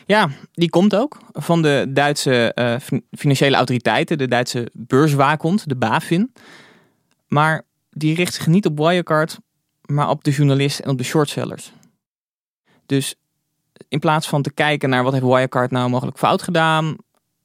Ja, 0.06 0.28
die 0.52 0.70
komt 0.70 0.94
ook 0.94 1.18
van 1.32 1.62
de 1.62 1.86
Duitse 1.88 2.52
uh, 2.54 2.98
financiële 3.10 3.56
autoriteiten, 3.56 4.18
de 4.18 4.28
Duitse 4.28 4.70
beurswaakhond, 4.72 5.68
de 5.68 5.76
BaFin. 5.76 6.32
Maar 7.28 7.62
die 7.90 8.14
richt 8.14 8.34
zich 8.34 8.46
niet 8.46 8.66
op 8.66 8.78
Wirecard, 8.78 9.38
maar 9.86 10.08
op 10.08 10.24
de 10.24 10.30
journalist 10.30 10.78
en 10.78 10.90
op 10.90 10.98
de 10.98 11.04
shortsellers. 11.04 11.72
Dus 12.86 13.14
in 13.88 13.98
plaats 13.98 14.28
van 14.28 14.42
te 14.42 14.52
kijken 14.52 14.88
naar 14.88 15.02
wat 15.02 15.12
heeft 15.12 15.24
Wirecard 15.24 15.70
nou 15.70 15.90
mogelijk 15.90 16.18
fout 16.18 16.42
gedaan, 16.42 16.96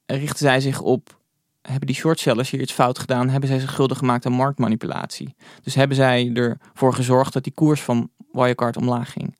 richten 0.05 0.39
zij 0.39 0.59
zich 0.59 0.81
op 0.81 1.17
hebben 1.65 1.87
die 1.87 1.95
shortsellers 1.95 2.49
hier 2.49 2.61
iets 2.61 2.73
fout 2.73 2.99
gedaan? 2.99 3.29
Hebben 3.29 3.49
zij 3.49 3.59
zich 3.59 3.71
schuldig 3.71 3.97
gemaakt 3.97 4.25
aan 4.25 4.31
marktmanipulatie? 4.31 5.35
Dus 5.63 5.75
hebben 5.75 5.97
zij 5.97 6.31
ervoor 6.33 6.93
gezorgd 6.93 7.33
dat 7.33 7.43
die 7.43 7.53
koers 7.53 7.81
van 7.81 8.09
Wirecard 8.31 8.77
omlaag 8.77 9.11
ging? 9.11 9.35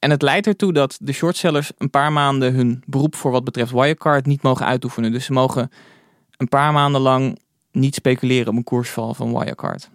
En 0.00 0.10
het 0.10 0.22
leidt 0.22 0.46
ertoe 0.46 0.72
dat 0.72 0.98
de 1.00 1.12
shortsellers 1.12 1.72
een 1.78 1.90
paar 1.90 2.12
maanden 2.12 2.54
hun 2.54 2.82
beroep 2.86 3.16
voor 3.16 3.30
wat 3.30 3.44
betreft 3.44 3.72
Wirecard 3.72 4.26
niet 4.26 4.42
mogen 4.42 4.66
uitoefenen. 4.66 5.12
Dus 5.12 5.24
ze 5.24 5.32
mogen 5.32 5.70
een 6.36 6.48
paar 6.48 6.72
maanden 6.72 7.00
lang 7.00 7.38
niet 7.72 7.94
speculeren 7.94 8.48
op 8.48 8.56
een 8.56 8.64
koersval 8.64 9.14
van 9.14 9.38
Wirecard. 9.38 9.90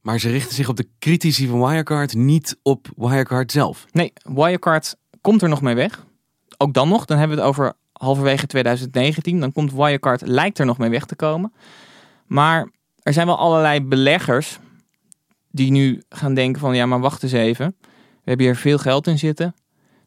Maar 0.00 0.18
ze 0.18 0.30
richten 0.30 0.54
zich 0.54 0.68
op 0.68 0.76
de 0.76 0.88
critici 0.98 1.46
van 1.46 1.60
Wirecard, 1.60 2.14
niet 2.14 2.58
op 2.62 2.88
Wirecard 2.96 3.52
zelf. 3.52 3.86
Nee, 3.92 4.12
Wirecard 4.22 4.96
komt 5.20 5.42
er 5.42 5.48
nog 5.48 5.62
mee 5.62 5.74
weg. 5.74 6.06
Ook 6.56 6.74
dan 6.74 6.88
nog, 6.88 7.04
dan 7.04 7.18
hebben 7.18 7.36
we 7.36 7.42
het 7.42 7.52
over 7.52 7.72
halverwege 7.92 8.46
2019. 8.46 9.40
Dan 9.40 9.52
komt 9.52 9.72
Wirecard, 9.72 10.26
lijkt 10.26 10.58
er 10.58 10.66
nog 10.66 10.78
mee 10.78 10.90
weg 10.90 11.04
te 11.04 11.16
komen. 11.16 11.52
Maar 12.26 12.70
er 13.02 13.12
zijn 13.12 13.26
wel 13.26 13.38
allerlei 13.38 13.80
beleggers 13.80 14.58
die 15.50 15.70
nu 15.70 16.02
gaan 16.08 16.34
denken 16.34 16.60
van 16.60 16.74
ja, 16.74 16.86
maar 16.86 17.00
wacht 17.00 17.22
eens 17.22 17.32
even. 17.32 17.76
We 18.22 18.28
hebben 18.28 18.46
hier 18.46 18.56
veel 18.56 18.78
geld 18.78 19.06
in 19.06 19.18
zitten. 19.18 19.54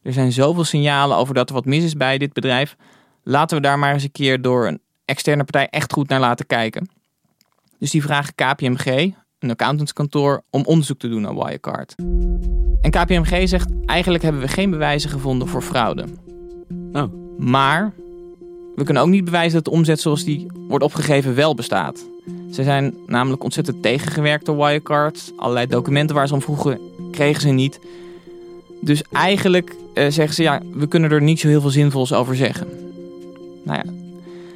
Er 0.02 0.12
zijn 0.12 0.32
zoveel 0.32 0.64
signalen 0.64 1.16
over 1.16 1.34
dat 1.34 1.48
er 1.48 1.54
wat 1.54 1.64
mis 1.64 1.84
is 1.84 1.94
bij 1.94 2.18
dit 2.18 2.32
bedrijf. 2.32 2.76
Laten 3.22 3.56
we 3.56 3.62
daar 3.62 3.78
maar 3.78 3.92
eens 3.92 4.02
een 4.02 4.12
keer 4.12 4.42
door 4.42 4.66
een 4.66 4.80
externe 5.04 5.44
partij 5.44 5.68
echt 5.68 5.92
goed 5.92 6.08
naar 6.08 6.20
laten 6.20 6.46
kijken. 6.46 6.88
Dus 7.78 7.90
die 7.90 8.02
vragen 8.02 8.34
KPMG, 8.34 9.12
een 9.38 9.50
accountantskantoor, 9.50 10.42
om 10.50 10.64
onderzoek 10.64 10.98
te 10.98 11.08
doen 11.08 11.22
naar 11.22 11.34
Wirecard. 11.34 11.94
En 12.80 12.90
KPMG 12.90 13.48
zegt 13.48 13.70
eigenlijk 13.86 14.22
hebben 14.22 14.40
we 14.40 14.48
geen 14.48 14.70
bewijzen 14.70 15.10
gevonden 15.10 15.48
voor 15.48 15.62
fraude. 15.62 16.04
Oh. 16.92 17.38
Maar 17.38 17.92
we 18.76 18.84
kunnen 18.84 19.02
ook 19.02 19.08
niet 19.08 19.24
bewijzen 19.24 19.52
dat 19.52 19.64
de 19.64 19.70
omzet 19.70 20.00
zoals 20.00 20.24
die 20.24 20.46
wordt 20.68 20.84
opgegeven 20.84 21.34
wel 21.34 21.54
bestaat. 21.54 22.06
Ze 22.52 22.62
zijn 22.62 22.94
namelijk 23.06 23.42
ontzettend 23.44 23.82
tegengewerkt 23.82 24.46
door 24.46 24.56
Wirecard. 24.56 25.32
Allerlei 25.36 25.66
documenten 25.66 26.16
waar 26.16 26.28
ze 26.28 26.34
om 26.34 26.42
vroegen 26.42 26.80
kregen 27.10 27.40
ze 27.40 27.48
niet. 27.48 27.80
Dus 28.86 29.02
eigenlijk 29.12 29.70
uh, 29.94 30.10
zeggen 30.10 30.34
ze, 30.34 30.42
ja, 30.42 30.62
we 30.72 30.86
kunnen 30.86 31.10
er 31.10 31.22
niet 31.22 31.40
zo 31.40 31.48
heel 31.48 31.60
veel 31.60 31.70
zinvols 31.70 32.12
over 32.12 32.36
zeggen. 32.36 32.68
Nou 33.64 33.80
ja, 33.84 33.92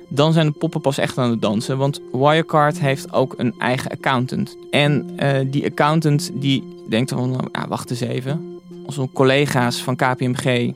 dan 0.08 0.32
zijn 0.32 0.46
de 0.46 0.52
poppen 0.52 0.80
pas 0.80 0.98
echt 0.98 1.18
aan 1.18 1.30
het 1.30 1.42
dansen. 1.42 1.78
Want 1.78 2.00
Wirecard 2.12 2.80
heeft 2.80 3.12
ook 3.12 3.34
een 3.36 3.54
eigen 3.58 3.90
accountant. 3.90 4.56
En 4.70 5.10
uh, 5.22 5.38
die 5.46 5.64
accountant 5.64 6.30
die 6.34 6.64
denkt 6.88 7.10
van, 7.10 7.30
nou, 7.30 7.68
wacht 7.68 7.90
eens 7.90 8.00
even. 8.00 8.60
Onze 8.86 9.08
collega's 9.12 9.82
van 9.82 9.96
KPMG, 9.96 10.72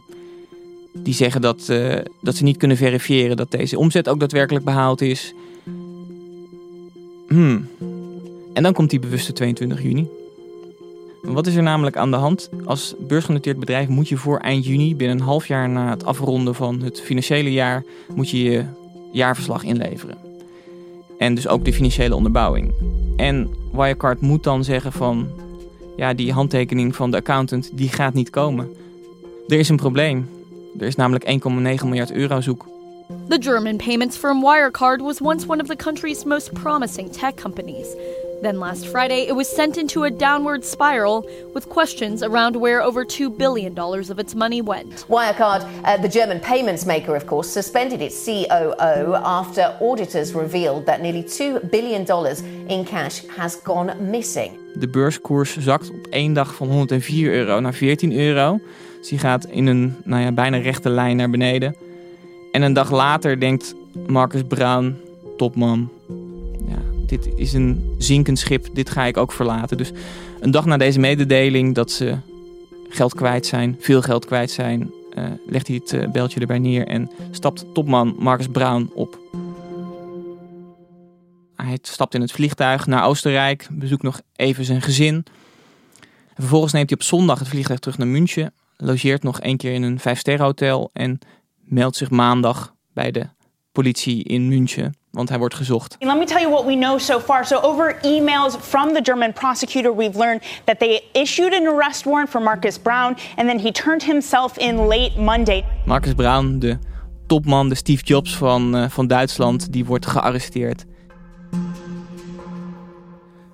die 0.93 1.15
zeggen 1.15 1.41
dat, 1.41 1.67
uh, 1.71 1.97
dat 2.21 2.37
ze 2.37 2.45
niet 2.45 2.57
kunnen 2.57 2.77
verifiëren 2.77 3.37
dat 3.37 3.51
deze 3.51 3.79
omzet 3.79 4.09
ook 4.09 4.21
daadwerkelijk 4.21 4.65
behaald 4.65 5.01
is. 5.01 5.35
Hmm. 7.29 7.69
En 8.53 8.63
dan 8.63 8.73
komt 8.73 8.91
die 8.91 9.01
bewuste 9.01 9.33
22 9.33 9.83
juni. 9.83 10.09
Wat 11.25 11.47
is 11.47 11.55
er 11.55 11.63
namelijk 11.63 11.97
aan 11.97 12.11
de 12.11 12.17
hand? 12.17 12.51
Als 12.65 12.95
beursgenoteerd 12.99 13.59
bedrijf 13.59 13.89
moet 13.89 14.09
je 14.09 14.17
voor 14.17 14.39
eind 14.39 14.67
juni, 14.67 14.97
binnen 14.97 15.17
een 15.17 15.25
half 15.25 15.47
jaar 15.47 15.69
na 15.69 15.91
het 15.91 16.05
afronden 16.05 16.55
van 16.55 16.83
het 16.83 17.01
financiële 17.01 17.53
jaar, 17.53 17.85
moet 18.15 18.31
je 18.31 18.43
je 18.43 18.65
jaarverslag 19.13 19.63
inleveren. 19.63 20.17
En 21.19 21.35
dus 21.35 21.49
ook 21.49 21.65
de 21.65 21.73
financiële 21.73 22.15
onderbouwing. 22.15 22.73
En 23.17 23.51
Wirecard 23.73 24.21
moet 24.21 24.45
dan 24.45 24.65
zeggen 24.65 24.93
van, 24.93 25.29
ja, 25.97 26.15
die 26.15 26.33
handtekening 26.33 26.97
van 26.97 27.11
de 27.11 27.17
accountant, 27.17 27.71
die 27.73 27.89
gaat 27.89 28.15
niet 28.15 28.31
komen. 28.31 28.69
Er 29.49 29.59
is 29.59 29.69
een 29.69 29.77
probleem. 29.77 30.29
Er 30.79 30.87
is 30.87 30.97
namelijk 30.97 31.25
1,9 31.25 31.85
miljard 31.85 32.13
euro 32.13 32.41
zoek. 32.41 32.67
The 33.29 33.39
German 33.41 33.77
payments 33.77 34.17
firm 34.17 34.41
Wirecard 34.41 35.01
was 35.01 35.21
once 35.21 35.49
one 35.49 35.63
of 35.63 35.69
the 35.69 35.77
country's 35.77 36.25
most 36.25 36.53
promising 36.53 37.13
tech 37.13 37.35
companies. 37.35 37.87
Then 38.45 38.61
last 38.61 38.89
Friday, 38.89 39.27
it 39.27 39.35
was 39.35 39.49
sent 39.49 39.79
into 39.79 40.05
a 40.05 40.11
downward 40.11 40.67
spiral 40.67 41.27
with 41.55 41.71
questions 41.71 42.23
around 42.23 42.57
where 42.57 42.83
over 42.83 43.03
$2 43.03 43.39
billion 43.39 43.73
of 43.79 44.19
its 44.19 44.35
money 44.35 44.61
went. 44.61 45.07
Wirecard, 45.09 45.63
uh, 45.85 45.97
the 45.97 46.11
German 46.11 46.41
payments 46.41 46.85
maker, 46.85 47.17
of 47.17 47.27
course, 47.27 47.49
suspended 47.49 48.03
its 48.03 48.23
COO 48.27 49.15
after 49.15 49.75
auditors 49.81 50.35
revealed 50.35 50.85
that 50.85 51.01
nearly 51.01 51.23
$2 51.23 51.71
billion 51.71 52.03
in 52.69 52.85
cash 52.85 53.23
has 53.35 53.57
gone 53.65 53.95
missing. 54.11 54.59
De 54.75 54.89
beurskoers 54.89 55.57
zakt 55.59 55.91
op 55.91 56.07
één 56.11 56.33
dag 56.33 56.55
van 56.55 56.69
104 56.69 57.33
euro 57.33 57.61
naar 57.61 57.75
14 57.75 58.13
euro. 58.13 58.61
Dus 58.99 59.09
die 59.09 59.19
gaat 59.19 59.45
in 59.45 59.67
een 59.67 59.97
nou 60.05 60.23
ja, 60.23 60.33
bijna 60.33 60.57
rechte 60.57 60.89
lijn 60.89 61.17
naar 61.17 61.31
beneden. 61.31 61.77
En 62.53 62.63
een 62.63 62.73
dag 62.73 62.91
later 62.91 63.41
denkt 63.41 63.75
Marcus 64.07 64.43
Brown, 64.49 64.97
topman, 65.37 65.91
dit 67.09 67.29
is 67.37 67.53
een 67.53 67.95
zinkend 67.99 68.39
schip, 68.39 68.69
dit 68.73 68.91
ga 68.91 69.05
ik 69.05 69.17
ook 69.17 69.33
verlaten. 69.33 69.77
Dus 69.77 69.93
een 70.41 70.51
dag 70.51 70.65
na 70.65 70.77
deze 70.77 71.01
mededeling 71.01 71.75
dat 71.75 71.91
ze 71.91 72.17
geld 72.89 73.15
kwijt 73.15 73.47
zijn, 73.47 73.77
veel 73.81 74.03
geld 74.03 74.25
kwijt 74.25 74.51
zijn, 74.51 74.91
uh, 75.19 75.25
legt 75.47 75.67
hij 75.67 75.77
het 75.77 75.93
uh, 75.93 76.11
beltje 76.11 76.41
erbij 76.41 76.59
neer 76.59 76.87
en 76.87 77.11
stapt 77.31 77.65
topman 77.75 78.17
Marcus 78.19 78.49
Brown 78.49 78.91
op. 78.95 79.19
Hij 81.57 81.79
stapt 81.83 82.15
in 82.15 82.21
het 82.21 82.33
vliegtuig 82.33 82.87
naar 82.87 83.05
Oostenrijk, 83.05 83.69
bezoekt 83.71 84.03
nog 84.03 84.21
even 84.37 84.65
zijn 84.65 84.83
gezin. 84.83 85.15
En 86.35 86.41
vervolgens 86.41 86.73
neemt 86.73 86.91
hij 86.91 86.99
op 86.99 87.05
zondag 87.05 87.39
het 87.39 87.49
vliegtuig 87.49 87.81
terug 87.81 87.99
naar 87.99 88.07
München, 88.07 88.53
logeert 88.77 89.23
nog 89.23 89.41
één 89.41 89.57
keer 89.57 89.73
in 89.73 89.83
een 89.83 89.99
vijfsterrenhotel 89.99 90.91
en 90.93 91.19
meldt 91.65 91.97
zich 91.97 92.11
maandag 92.11 92.75
bij 92.93 93.11
de 93.11 93.27
politie 93.75 94.23
in 94.23 94.49
München, 94.49 94.95
want 95.11 95.29
hij 95.29 95.39
wordt 95.39 95.55
gezocht. 95.55 95.97
Let 95.99 96.19
me 96.19 96.25
tell 96.25 96.41
you 96.41 96.51
what 96.51 96.65
we 96.65 96.75
know 96.75 96.99
so 96.99 97.21
far. 97.21 97.47
So 97.47 97.61
over 97.61 97.99
emails 98.03 98.57
from 98.61 98.93
the 98.93 99.01
German 99.03 99.33
prosecutor, 99.33 99.97
we've 99.97 100.19
learned 100.19 100.43
that 100.65 100.79
they 100.79 101.01
issued 101.13 101.55
an 101.55 101.67
arrest 101.67 102.05
warrant 102.05 102.31
for 102.31 102.43
Marcus 102.43 102.79
Brown 102.79 103.17
and 103.37 103.49
then 103.49 103.59
he 103.59 103.71
turned 103.71 104.03
himself 104.03 104.57
in 104.57 104.77
late 104.77 105.21
Monday. 105.21 105.65
Marcus 105.87 106.15
Brown, 106.15 106.59
de 106.59 106.79
topman, 107.27 107.69
de 107.69 107.75
Steve 107.75 108.05
Jobs 108.05 108.37
van, 108.37 108.77
uh, 108.77 108.89
van 108.89 109.07
Duitsland, 109.07 109.73
die 109.73 109.85
wordt 109.85 110.07
gearresteerd. 110.07 110.85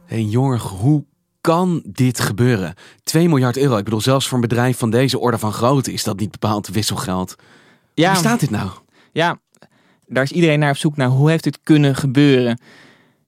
Hey 0.06 0.22
jongen, 0.22 0.58
hoe 0.58 1.04
kan 1.40 1.82
dit 1.84 2.20
gebeuren? 2.20 2.74
2 3.02 3.28
miljard 3.28 3.56
euro. 3.56 3.76
Ik 3.76 3.84
bedoel, 3.84 4.00
zelfs 4.00 4.28
voor 4.28 4.34
een 4.34 4.48
bedrijf 4.48 4.78
van 4.78 4.90
deze 4.90 5.18
orde 5.18 5.38
van 5.38 5.52
grootte 5.52 5.92
is 5.92 6.04
dat 6.04 6.18
niet 6.18 6.30
bepaald 6.30 6.68
wisselgeld. 6.68 7.36
Ja, 7.94 8.10
hoe 8.10 8.18
staat 8.18 8.40
dit 8.40 8.50
nou? 8.50 8.70
Ja, 9.12 9.38
daar 10.10 10.24
is 10.24 10.32
iedereen 10.32 10.58
naar 10.58 10.70
op 10.70 10.76
zoek 10.76 10.96
naar 10.96 11.08
hoe 11.08 11.30
heeft 11.30 11.44
dit 11.44 11.58
kunnen 11.62 11.94
gebeuren. 11.94 12.60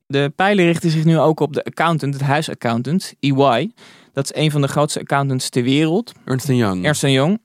De 0.06 0.32
pijlen 0.36 0.64
richten 0.64 0.90
zich 0.90 1.04
nu 1.04 1.18
ook 1.18 1.40
op 1.40 1.52
de 1.52 1.64
accountant, 1.64 2.14
het 2.14 2.22
huisaccountant, 2.22 3.14
EY. 3.20 3.70
Dat 4.12 4.24
is 4.24 4.42
een 4.42 4.50
van 4.50 4.60
de 4.60 4.68
grootste 4.68 5.00
accountants 5.00 5.48
ter 5.48 5.62
wereld. 5.62 6.12
Ernst 6.24 6.48
Young. 6.48 6.84
Ernst 6.84 7.02
Young. 7.02 7.40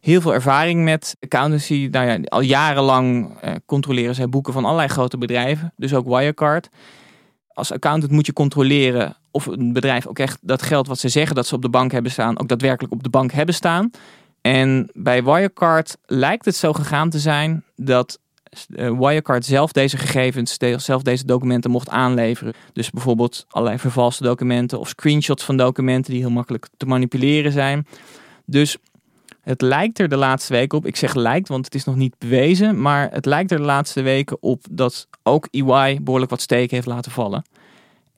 Heel 0.00 0.20
veel 0.20 0.34
ervaring 0.34 0.84
met 0.84 1.16
accountancy. 1.20 1.88
Nou 1.90 2.06
ja, 2.06 2.18
al 2.24 2.40
jarenlang 2.40 3.36
eh, 3.40 3.52
controleren 3.66 4.14
zij 4.14 4.28
boeken 4.28 4.52
van 4.52 4.64
allerlei 4.64 4.88
grote 4.88 5.18
bedrijven. 5.18 5.72
Dus 5.76 5.94
ook 5.94 6.06
Wirecard. 6.06 6.68
Als 7.48 7.72
accountant 7.72 8.12
moet 8.12 8.26
je 8.26 8.32
controleren 8.32 9.16
of 9.30 9.46
een 9.46 9.72
bedrijf 9.72 10.06
ook 10.06 10.18
echt 10.18 10.38
dat 10.40 10.62
geld 10.62 10.86
wat 10.86 10.98
ze 10.98 11.08
zeggen 11.08 11.34
dat 11.34 11.46
ze 11.46 11.54
op 11.54 11.62
de 11.62 11.68
bank 11.68 11.92
hebben 11.92 12.12
staan, 12.12 12.38
ook 12.38 12.48
daadwerkelijk 12.48 12.92
op 12.92 13.02
de 13.02 13.08
bank 13.08 13.32
hebben 13.32 13.54
staan. 13.54 13.90
En 14.40 14.90
bij 14.92 15.24
Wirecard 15.24 15.96
lijkt 16.04 16.44
het 16.44 16.56
zo 16.56 16.72
gegaan 16.72 17.10
te 17.10 17.18
zijn 17.18 17.64
dat 17.76 18.18
Wirecard 18.68 19.44
zelf 19.44 19.72
deze 19.72 19.96
gegevens, 19.96 20.56
zelf 20.76 21.02
deze 21.02 21.24
documenten 21.24 21.70
mocht 21.70 21.88
aanleveren. 21.88 22.52
Dus 22.72 22.90
bijvoorbeeld 22.90 23.46
allerlei 23.48 23.78
vervalste 23.78 24.22
documenten 24.22 24.78
of 24.78 24.88
screenshots 24.88 25.44
van 25.44 25.56
documenten 25.56 26.12
die 26.12 26.20
heel 26.20 26.30
makkelijk 26.30 26.68
te 26.76 26.86
manipuleren 26.86 27.52
zijn. 27.52 27.86
Dus 28.44 28.76
het 29.40 29.60
lijkt 29.60 29.98
er 29.98 30.08
de 30.08 30.16
laatste 30.16 30.52
weken 30.52 30.78
op, 30.78 30.86
ik 30.86 30.96
zeg 30.96 31.14
lijkt, 31.14 31.48
want 31.48 31.64
het 31.64 31.74
is 31.74 31.84
nog 31.84 31.96
niet 31.96 32.18
bewezen, 32.18 32.80
maar 32.80 33.10
het 33.12 33.26
lijkt 33.26 33.50
er 33.50 33.58
de 33.58 33.64
laatste 33.64 34.02
weken 34.02 34.36
op 34.40 34.64
dat 34.70 35.08
ook 35.22 35.48
EY 35.50 35.98
behoorlijk 36.02 36.30
wat 36.30 36.40
steken 36.40 36.74
heeft 36.74 36.86
laten 36.86 37.12
vallen. 37.12 37.44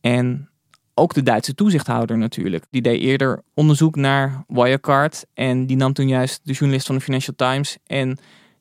En 0.01 0.49
ook 0.95 1.15
de 1.15 1.23
Duitse 1.23 1.55
toezichthouder 1.55 2.19
natuurlijk. 2.19 2.65
Die 2.71 2.83
deed 2.83 3.01
eerder 3.01 3.43
onderzoek 3.55 3.97
naar 3.97 4.45
Wirecard 4.47 5.25
en 5.35 5.67
die 5.67 5.77
nam 5.77 5.93
toen 5.93 6.09
juist 6.09 6.41
de 6.43 6.53
journalist 6.53 6.87
van 6.87 6.95
de 6.97 7.01
Financial 7.01 7.37
Times 7.37 7.77
en 7.87 8.19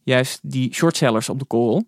juist 0.07 0.39
die 0.43 0.73
shortsellers 0.73 1.29
op 1.29 1.39
de 1.39 1.45
korrel. 1.45 1.87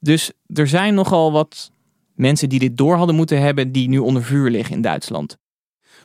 Dus 0.00 0.32
er 0.46 0.68
zijn 0.68 0.94
nogal 0.94 1.32
wat 1.32 1.70
mensen 2.14 2.48
die 2.48 2.58
dit 2.58 2.76
door 2.76 2.96
hadden 2.96 3.14
moeten 3.14 3.40
hebben, 3.40 3.72
die 3.72 3.88
nu 3.88 3.98
onder 3.98 4.24
vuur 4.24 4.50
liggen 4.50 4.74
in 4.74 4.82
Duitsland. 4.82 5.36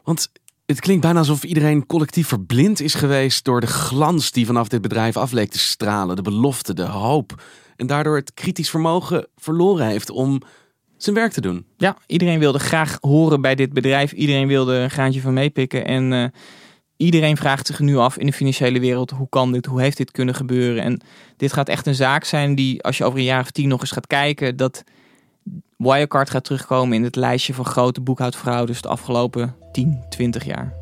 Want 0.03 0.31
het 0.65 0.79
klinkt 0.79 1.01
bijna 1.01 1.19
alsof 1.19 1.43
iedereen 1.43 1.85
collectief 1.85 2.27
verblind 2.27 2.79
is 2.79 2.93
geweest 2.93 3.45
door 3.45 3.61
de 3.61 3.67
glans 3.67 4.31
die 4.31 4.45
vanaf 4.45 4.67
dit 4.67 4.81
bedrijf 4.81 5.17
af 5.17 5.31
leek 5.31 5.51
te 5.51 5.59
stralen, 5.59 6.15
de 6.15 6.21
belofte, 6.21 6.73
de 6.73 6.85
hoop. 6.85 7.43
En 7.75 7.87
daardoor 7.87 8.15
het 8.15 8.33
kritisch 8.33 8.69
vermogen 8.69 9.27
verloren 9.35 9.85
heeft 9.85 10.09
om 10.09 10.41
zijn 10.97 11.15
werk 11.15 11.31
te 11.31 11.41
doen. 11.41 11.65
Ja, 11.77 11.97
iedereen 12.07 12.39
wilde 12.39 12.59
graag 12.59 12.97
horen 12.99 13.41
bij 13.41 13.55
dit 13.55 13.73
bedrijf. 13.73 14.11
Iedereen 14.11 14.47
wilde 14.47 14.73
een 14.73 14.89
graantje 14.89 15.21
van 15.21 15.33
meepikken. 15.33 15.85
En 15.85 16.11
uh, 16.11 16.25
iedereen 17.01 17.37
vraagt 17.37 17.67
zich 17.67 17.79
nu 17.79 17.97
af 17.97 18.17
in 18.17 18.25
de 18.25 18.33
financiële 18.33 18.79
wereld: 18.79 19.11
hoe 19.11 19.29
kan 19.29 19.51
dit? 19.51 19.65
Hoe 19.65 19.81
heeft 19.81 19.97
dit 19.97 20.11
kunnen 20.11 20.35
gebeuren? 20.35 20.83
En 20.83 21.01
dit 21.37 21.53
gaat 21.53 21.69
echt 21.69 21.87
een 21.87 21.95
zaak 21.95 22.23
zijn 22.23 22.55
die, 22.55 22.83
als 22.83 22.97
je 22.97 23.03
over 23.03 23.19
een 23.19 23.25
jaar 23.25 23.41
of 23.41 23.51
tien 23.51 23.67
nog 23.67 23.81
eens 23.81 23.91
gaat 23.91 24.07
kijken, 24.07 24.57
dat 24.57 24.83
Wirecard 25.77 26.29
gaat 26.29 26.43
terugkomen 26.43 26.97
in 26.97 27.03
het 27.03 27.15
lijstje 27.15 27.53
van 27.53 27.65
grote 27.65 28.01
boekhoudfraudes 28.01 28.81
de 28.81 28.87
afgelopen 28.87 29.55
10, 29.71 29.99
20 30.09 30.45
jaar. 30.45 30.73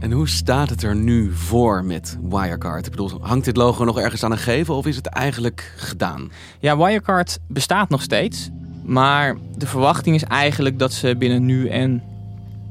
En 0.00 0.12
hoe 0.12 0.28
staat 0.28 0.70
het 0.70 0.82
er 0.82 0.96
nu 0.96 1.32
voor 1.32 1.84
met 1.84 2.18
Wirecard? 2.22 2.84
Ik 2.84 2.90
bedoel, 2.90 3.10
hangt 3.20 3.44
dit 3.44 3.56
logo 3.56 3.84
nog 3.84 3.98
ergens 3.98 4.24
aan 4.24 4.32
een 4.32 4.38
gevel 4.38 4.76
of 4.76 4.86
is 4.86 4.96
het 4.96 5.06
eigenlijk 5.06 5.72
gedaan? 5.76 6.30
Ja, 6.58 6.76
Wirecard 6.76 7.38
bestaat 7.48 7.88
nog 7.88 8.02
steeds. 8.02 8.50
Maar 8.84 9.36
de 9.56 9.66
verwachting 9.66 10.14
is 10.14 10.24
eigenlijk 10.24 10.78
dat 10.78 10.92
ze 10.92 11.16
binnen 11.16 11.44
nu 11.44 11.68
en 11.68 12.02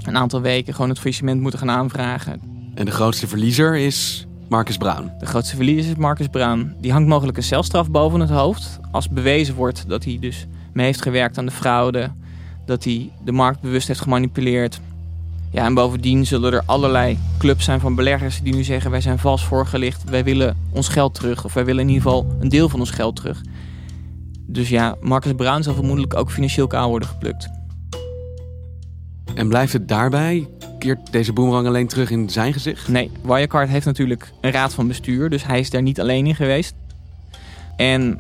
een 0.08 0.17
aantal 0.17 0.41
weken 0.41 0.74
gewoon 0.74 0.89
het 0.89 1.00
faillissement 1.00 1.41
moeten 1.41 1.60
gaan 1.60 1.72
aanvragen. 1.72 2.41
En 2.74 2.86
de 2.86 2.91
grootste 2.91 3.28
verliezer 3.28 3.76
is 3.76 4.28
Marcus 4.50 4.78
Brown. 4.78 5.12
De 5.20 5.26
grootste 5.26 5.56
verliezer 5.56 5.91
is 5.91 5.98
Marcus 5.98 6.28
Brown. 6.28 6.76
Die 6.80 6.91
hangt 6.91 7.08
mogelijk 7.08 7.38
een 7.38 7.43
celstraf 7.43 7.91
boven 7.91 8.20
het 8.20 8.30
hoofd. 8.30 8.80
Als 8.91 9.10
bewezen 9.10 9.56
wordt 9.56 9.84
dat 9.88 10.04
hij 10.04 10.17
dus 10.20 10.48
mee 10.74 10.86
heeft 10.86 11.02
gewerkt 11.02 11.38
aan 11.38 11.46
de 11.46 11.52
fraude. 11.52 12.12
Dat 12.65 12.84
hij 12.84 13.12
de 13.24 13.32
markt 13.32 13.62
bewust 13.62 13.88
heeft 13.88 14.02
gemanipuleerd. 14.02 14.80
Ja, 15.52 15.65
en 15.65 15.74
bovendien 15.74 16.26
zullen 16.26 16.54
er 16.54 16.63
allerlei 16.65 17.17
clubs 17.38 17.65
zijn 17.65 17.80
van 17.80 17.96
beleggers 17.96 18.41
die 18.41 18.56
nu 18.56 18.63
zeggen: 18.63 18.91
wij 18.91 19.02
zijn 19.02 19.20
vals 19.20 19.46
voorgelicht, 19.46 20.04
wij 20.10 20.24
willen 20.24 20.58
ons 20.72 20.88
geld 20.88 21.13
terug. 21.13 21.46
Of 21.46 21.54
wij 21.54 21.65
willen 21.65 21.82
in 21.82 21.89
ieder 21.89 22.04
geval 22.04 22.28
een 22.39 22.50
deel 22.50 22.70
van 22.70 22.80
ons 22.80 22.89
geld 22.89 23.15
terug. 23.15 23.41
Dus 24.46 24.70
ja, 24.70 24.96
Marcus 25.02 25.34
Brown 25.36 25.62
zal 25.62 25.74
vermoedelijk 25.74 26.15
ook 26.15 26.32
financieel 26.32 26.67
kaal 26.67 26.89
worden 26.89 27.08
geplukt. 27.08 27.50
En 29.38 29.47
blijft 29.47 29.73
het 29.73 29.88
daarbij? 29.88 30.47
Keert 30.80 31.12
deze 31.12 31.34
boemerang 31.34 31.67
alleen 31.67 31.88
terug 31.88 32.10
in 32.10 32.30
zijn 32.30 32.54
gezicht? 32.54 32.88
Nee, 32.88 33.12
Wirecard 33.23 33.69
heeft 33.69 33.86
natuurlijk 33.86 34.32
een 34.41 34.52
raad 34.52 34.73
van 34.73 34.88
bestuur, 34.88 35.30
dus 35.30 35.45
hij 35.45 35.60
is 35.60 35.69
daar 35.69 35.82
niet 35.82 36.00
alleen 36.00 36.28
in 36.28 36.36
geweest. 36.36 36.76
En 37.76 38.19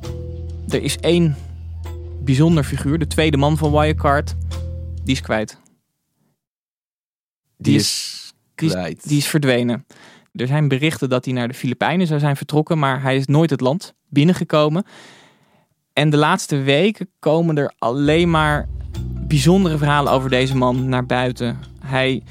er 0.67 0.81
is 0.81 0.97
één 0.97 1.35
bijzonder 2.23 2.63
figuur, 2.63 2.99
de 2.99 3.07
tweede 3.07 3.37
man 3.37 3.57
van 3.57 3.71
Wirecard, 3.71 4.35
die 5.03 5.15
is 5.15 5.21
kwijt. 5.21 5.59
Die, 7.57 7.75
is 7.75 8.33
kwijt. 8.55 9.07
Die 9.07 9.17
is, 9.17 9.27
verdwenen. 9.27 9.85
Er 10.33 10.47
zijn 10.47 10.67
berichten 10.67 11.09
dat 11.09 11.25
hij 11.25 11.33
naar 11.33 11.47
de 11.47 11.53
Filipijnen 11.53 12.07
zou 12.07 12.19
zijn 12.19 12.35
vertrokken, 12.35 12.79
maar 12.79 13.01
hij 13.01 13.15
is 13.15 13.25
nooit 13.25 13.49
het 13.49 13.61
land 13.61 13.93
binnengekomen. 14.09 14.85
En 15.93 16.09
de 16.09 16.17
laatste 16.17 16.57
weken 16.57 17.09
komen 17.19 17.57
er 17.57 17.73
alleen 17.77 18.29
maar 18.29 18.67
bijzondere 19.27 19.77
verhalen 19.77 20.11
over 20.11 20.29
deze 20.29 20.55
man 20.55 20.89
naar 20.89 21.05
buiten. 21.05 21.57
Hij 21.85 22.23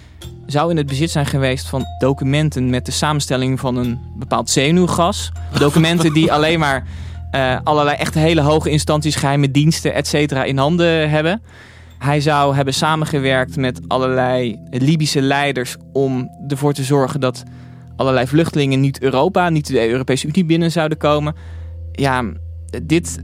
zou 0.46 0.70
in 0.70 0.76
het 0.76 0.86
bezit 0.86 1.10
zijn 1.10 1.26
geweest 1.26 1.68
van 1.68 1.84
documenten 1.98 2.70
met 2.70 2.86
de 2.86 2.92
samenstelling 2.92 3.60
van 3.60 3.76
een 3.76 3.98
bepaald 4.18 4.50
zenuwgas. 4.50 5.32
Documenten 5.58 6.12
die 6.12 6.32
alleen 6.32 6.58
maar 6.58 6.86
uh, 7.32 7.58
allerlei 7.64 7.96
echt 7.96 8.14
hele 8.14 8.40
hoge 8.40 8.70
instanties, 8.70 9.14
geheime 9.14 9.50
diensten, 9.50 9.94
et 9.94 10.06
cetera, 10.06 10.44
in 10.44 10.58
handen 10.58 11.10
hebben. 11.10 11.42
Hij 11.98 12.20
zou 12.20 12.54
hebben 12.54 12.74
samengewerkt 12.74 13.56
met 13.56 13.80
allerlei 13.88 14.58
Libische 14.70 15.22
leiders 15.22 15.76
om 15.92 16.30
ervoor 16.48 16.72
te 16.72 16.84
zorgen 16.84 17.20
dat 17.20 17.42
allerlei 17.96 18.26
vluchtelingen 18.26 18.80
niet 18.80 19.02
Europa, 19.02 19.48
niet 19.48 19.66
de 19.66 19.88
Europese 19.88 20.26
Unie 20.26 20.44
binnen 20.44 20.72
zouden 20.72 20.98
komen. 20.98 21.34
Ja, 21.92 22.24
dit 22.82 23.18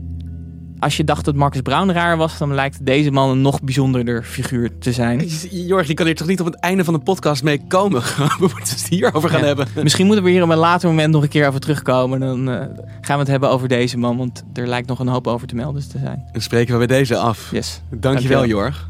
als 0.83 0.97
je 0.97 1.03
dacht 1.03 1.25
dat 1.25 1.35
Marcus 1.35 1.61
Brown 1.61 1.89
raar 1.89 2.17
was, 2.17 2.37
dan 2.37 2.53
lijkt 2.53 2.85
deze 2.85 3.11
man 3.11 3.29
een 3.29 3.41
nog 3.41 3.61
bijzonderder 3.61 4.23
figuur 4.23 4.77
te 4.79 4.91
zijn. 4.91 5.27
Jorg, 5.49 5.87
je 5.87 5.93
kan 5.93 6.05
hier 6.05 6.15
toch 6.15 6.27
niet 6.27 6.39
op 6.39 6.45
het 6.45 6.55
einde 6.55 6.83
van 6.83 6.93
de 6.93 6.99
podcast 6.99 7.43
mee 7.43 7.61
komen? 7.67 8.01
We 8.17 8.35
moeten 8.39 8.57
het 8.75 8.87
hierover 8.89 9.29
gaan 9.29 9.39
Ja, 9.39 9.45
hebben. 9.45 9.67
Misschien 9.83 10.05
moeten 10.05 10.23
we 10.23 10.29
hier 10.31 10.43
op 10.43 10.49
een 10.49 10.57
later 10.57 10.89
moment 10.89 11.13
nog 11.13 11.23
een 11.23 11.29
keer 11.29 11.47
over 11.47 11.59
terugkomen. 11.59 12.19
Dan 12.19 12.49
eh, 12.49 12.55
gaan 13.01 13.15
we 13.15 13.21
het 13.21 13.27
hebben 13.27 13.49
over 13.49 13.67
deze 13.67 13.97
man, 13.97 14.17
want 14.17 14.43
er 14.53 14.67
lijkt 14.67 14.87
nog 14.87 14.99
een 14.99 15.07
hoop 15.07 15.27
over 15.27 15.47
te 15.47 15.55
melden 15.55 15.89
te 15.89 15.99
zijn. 15.99 16.23
Dan 16.31 16.41
spreken 16.41 16.79
we 16.79 16.85
bij 16.85 16.97
deze 16.97 17.17
af. 17.17 17.51
Yes. 17.51 17.81
Dankjewel, 17.89 18.11
Dankjewel. 18.11 18.45
Jorg. 18.45 18.89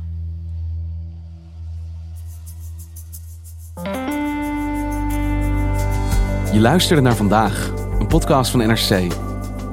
Je 6.54 6.60
luisterde 6.60 7.02
naar 7.02 7.16
vandaag, 7.16 7.72
een 8.00 8.08
podcast 8.08 8.52
van 8.52 8.60
NRC. 8.60 9.14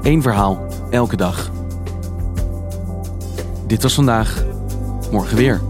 Eén 0.02 0.22
verhaal, 0.22 0.66
elke 0.90 1.16
dag. 1.16 1.49
Dit 3.70 3.82
was 3.82 3.94
vandaag, 3.94 4.44
morgen 5.10 5.36
weer. 5.36 5.60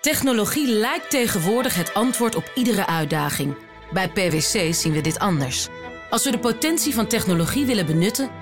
Technologie 0.00 0.68
lijkt 0.68 1.10
tegenwoordig 1.10 1.74
het 1.74 1.94
antwoord 1.94 2.34
op 2.34 2.52
iedere 2.54 2.86
uitdaging. 2.86 3.56
Bij 3.92 4.08
PwC 4.08 4.74
zien 4.74 4.92
we 4.92 5.00
dit 5.00 5.18
anders. 5.18 5.68
Als 6.10 6.24
we 6.24 6.30
de 6.30 6.38
potentie 6.38 6.94
van 6.94 7.06
technologie 7.06 7.66
willen 7.66 7.86
benutten, 7.86 8.41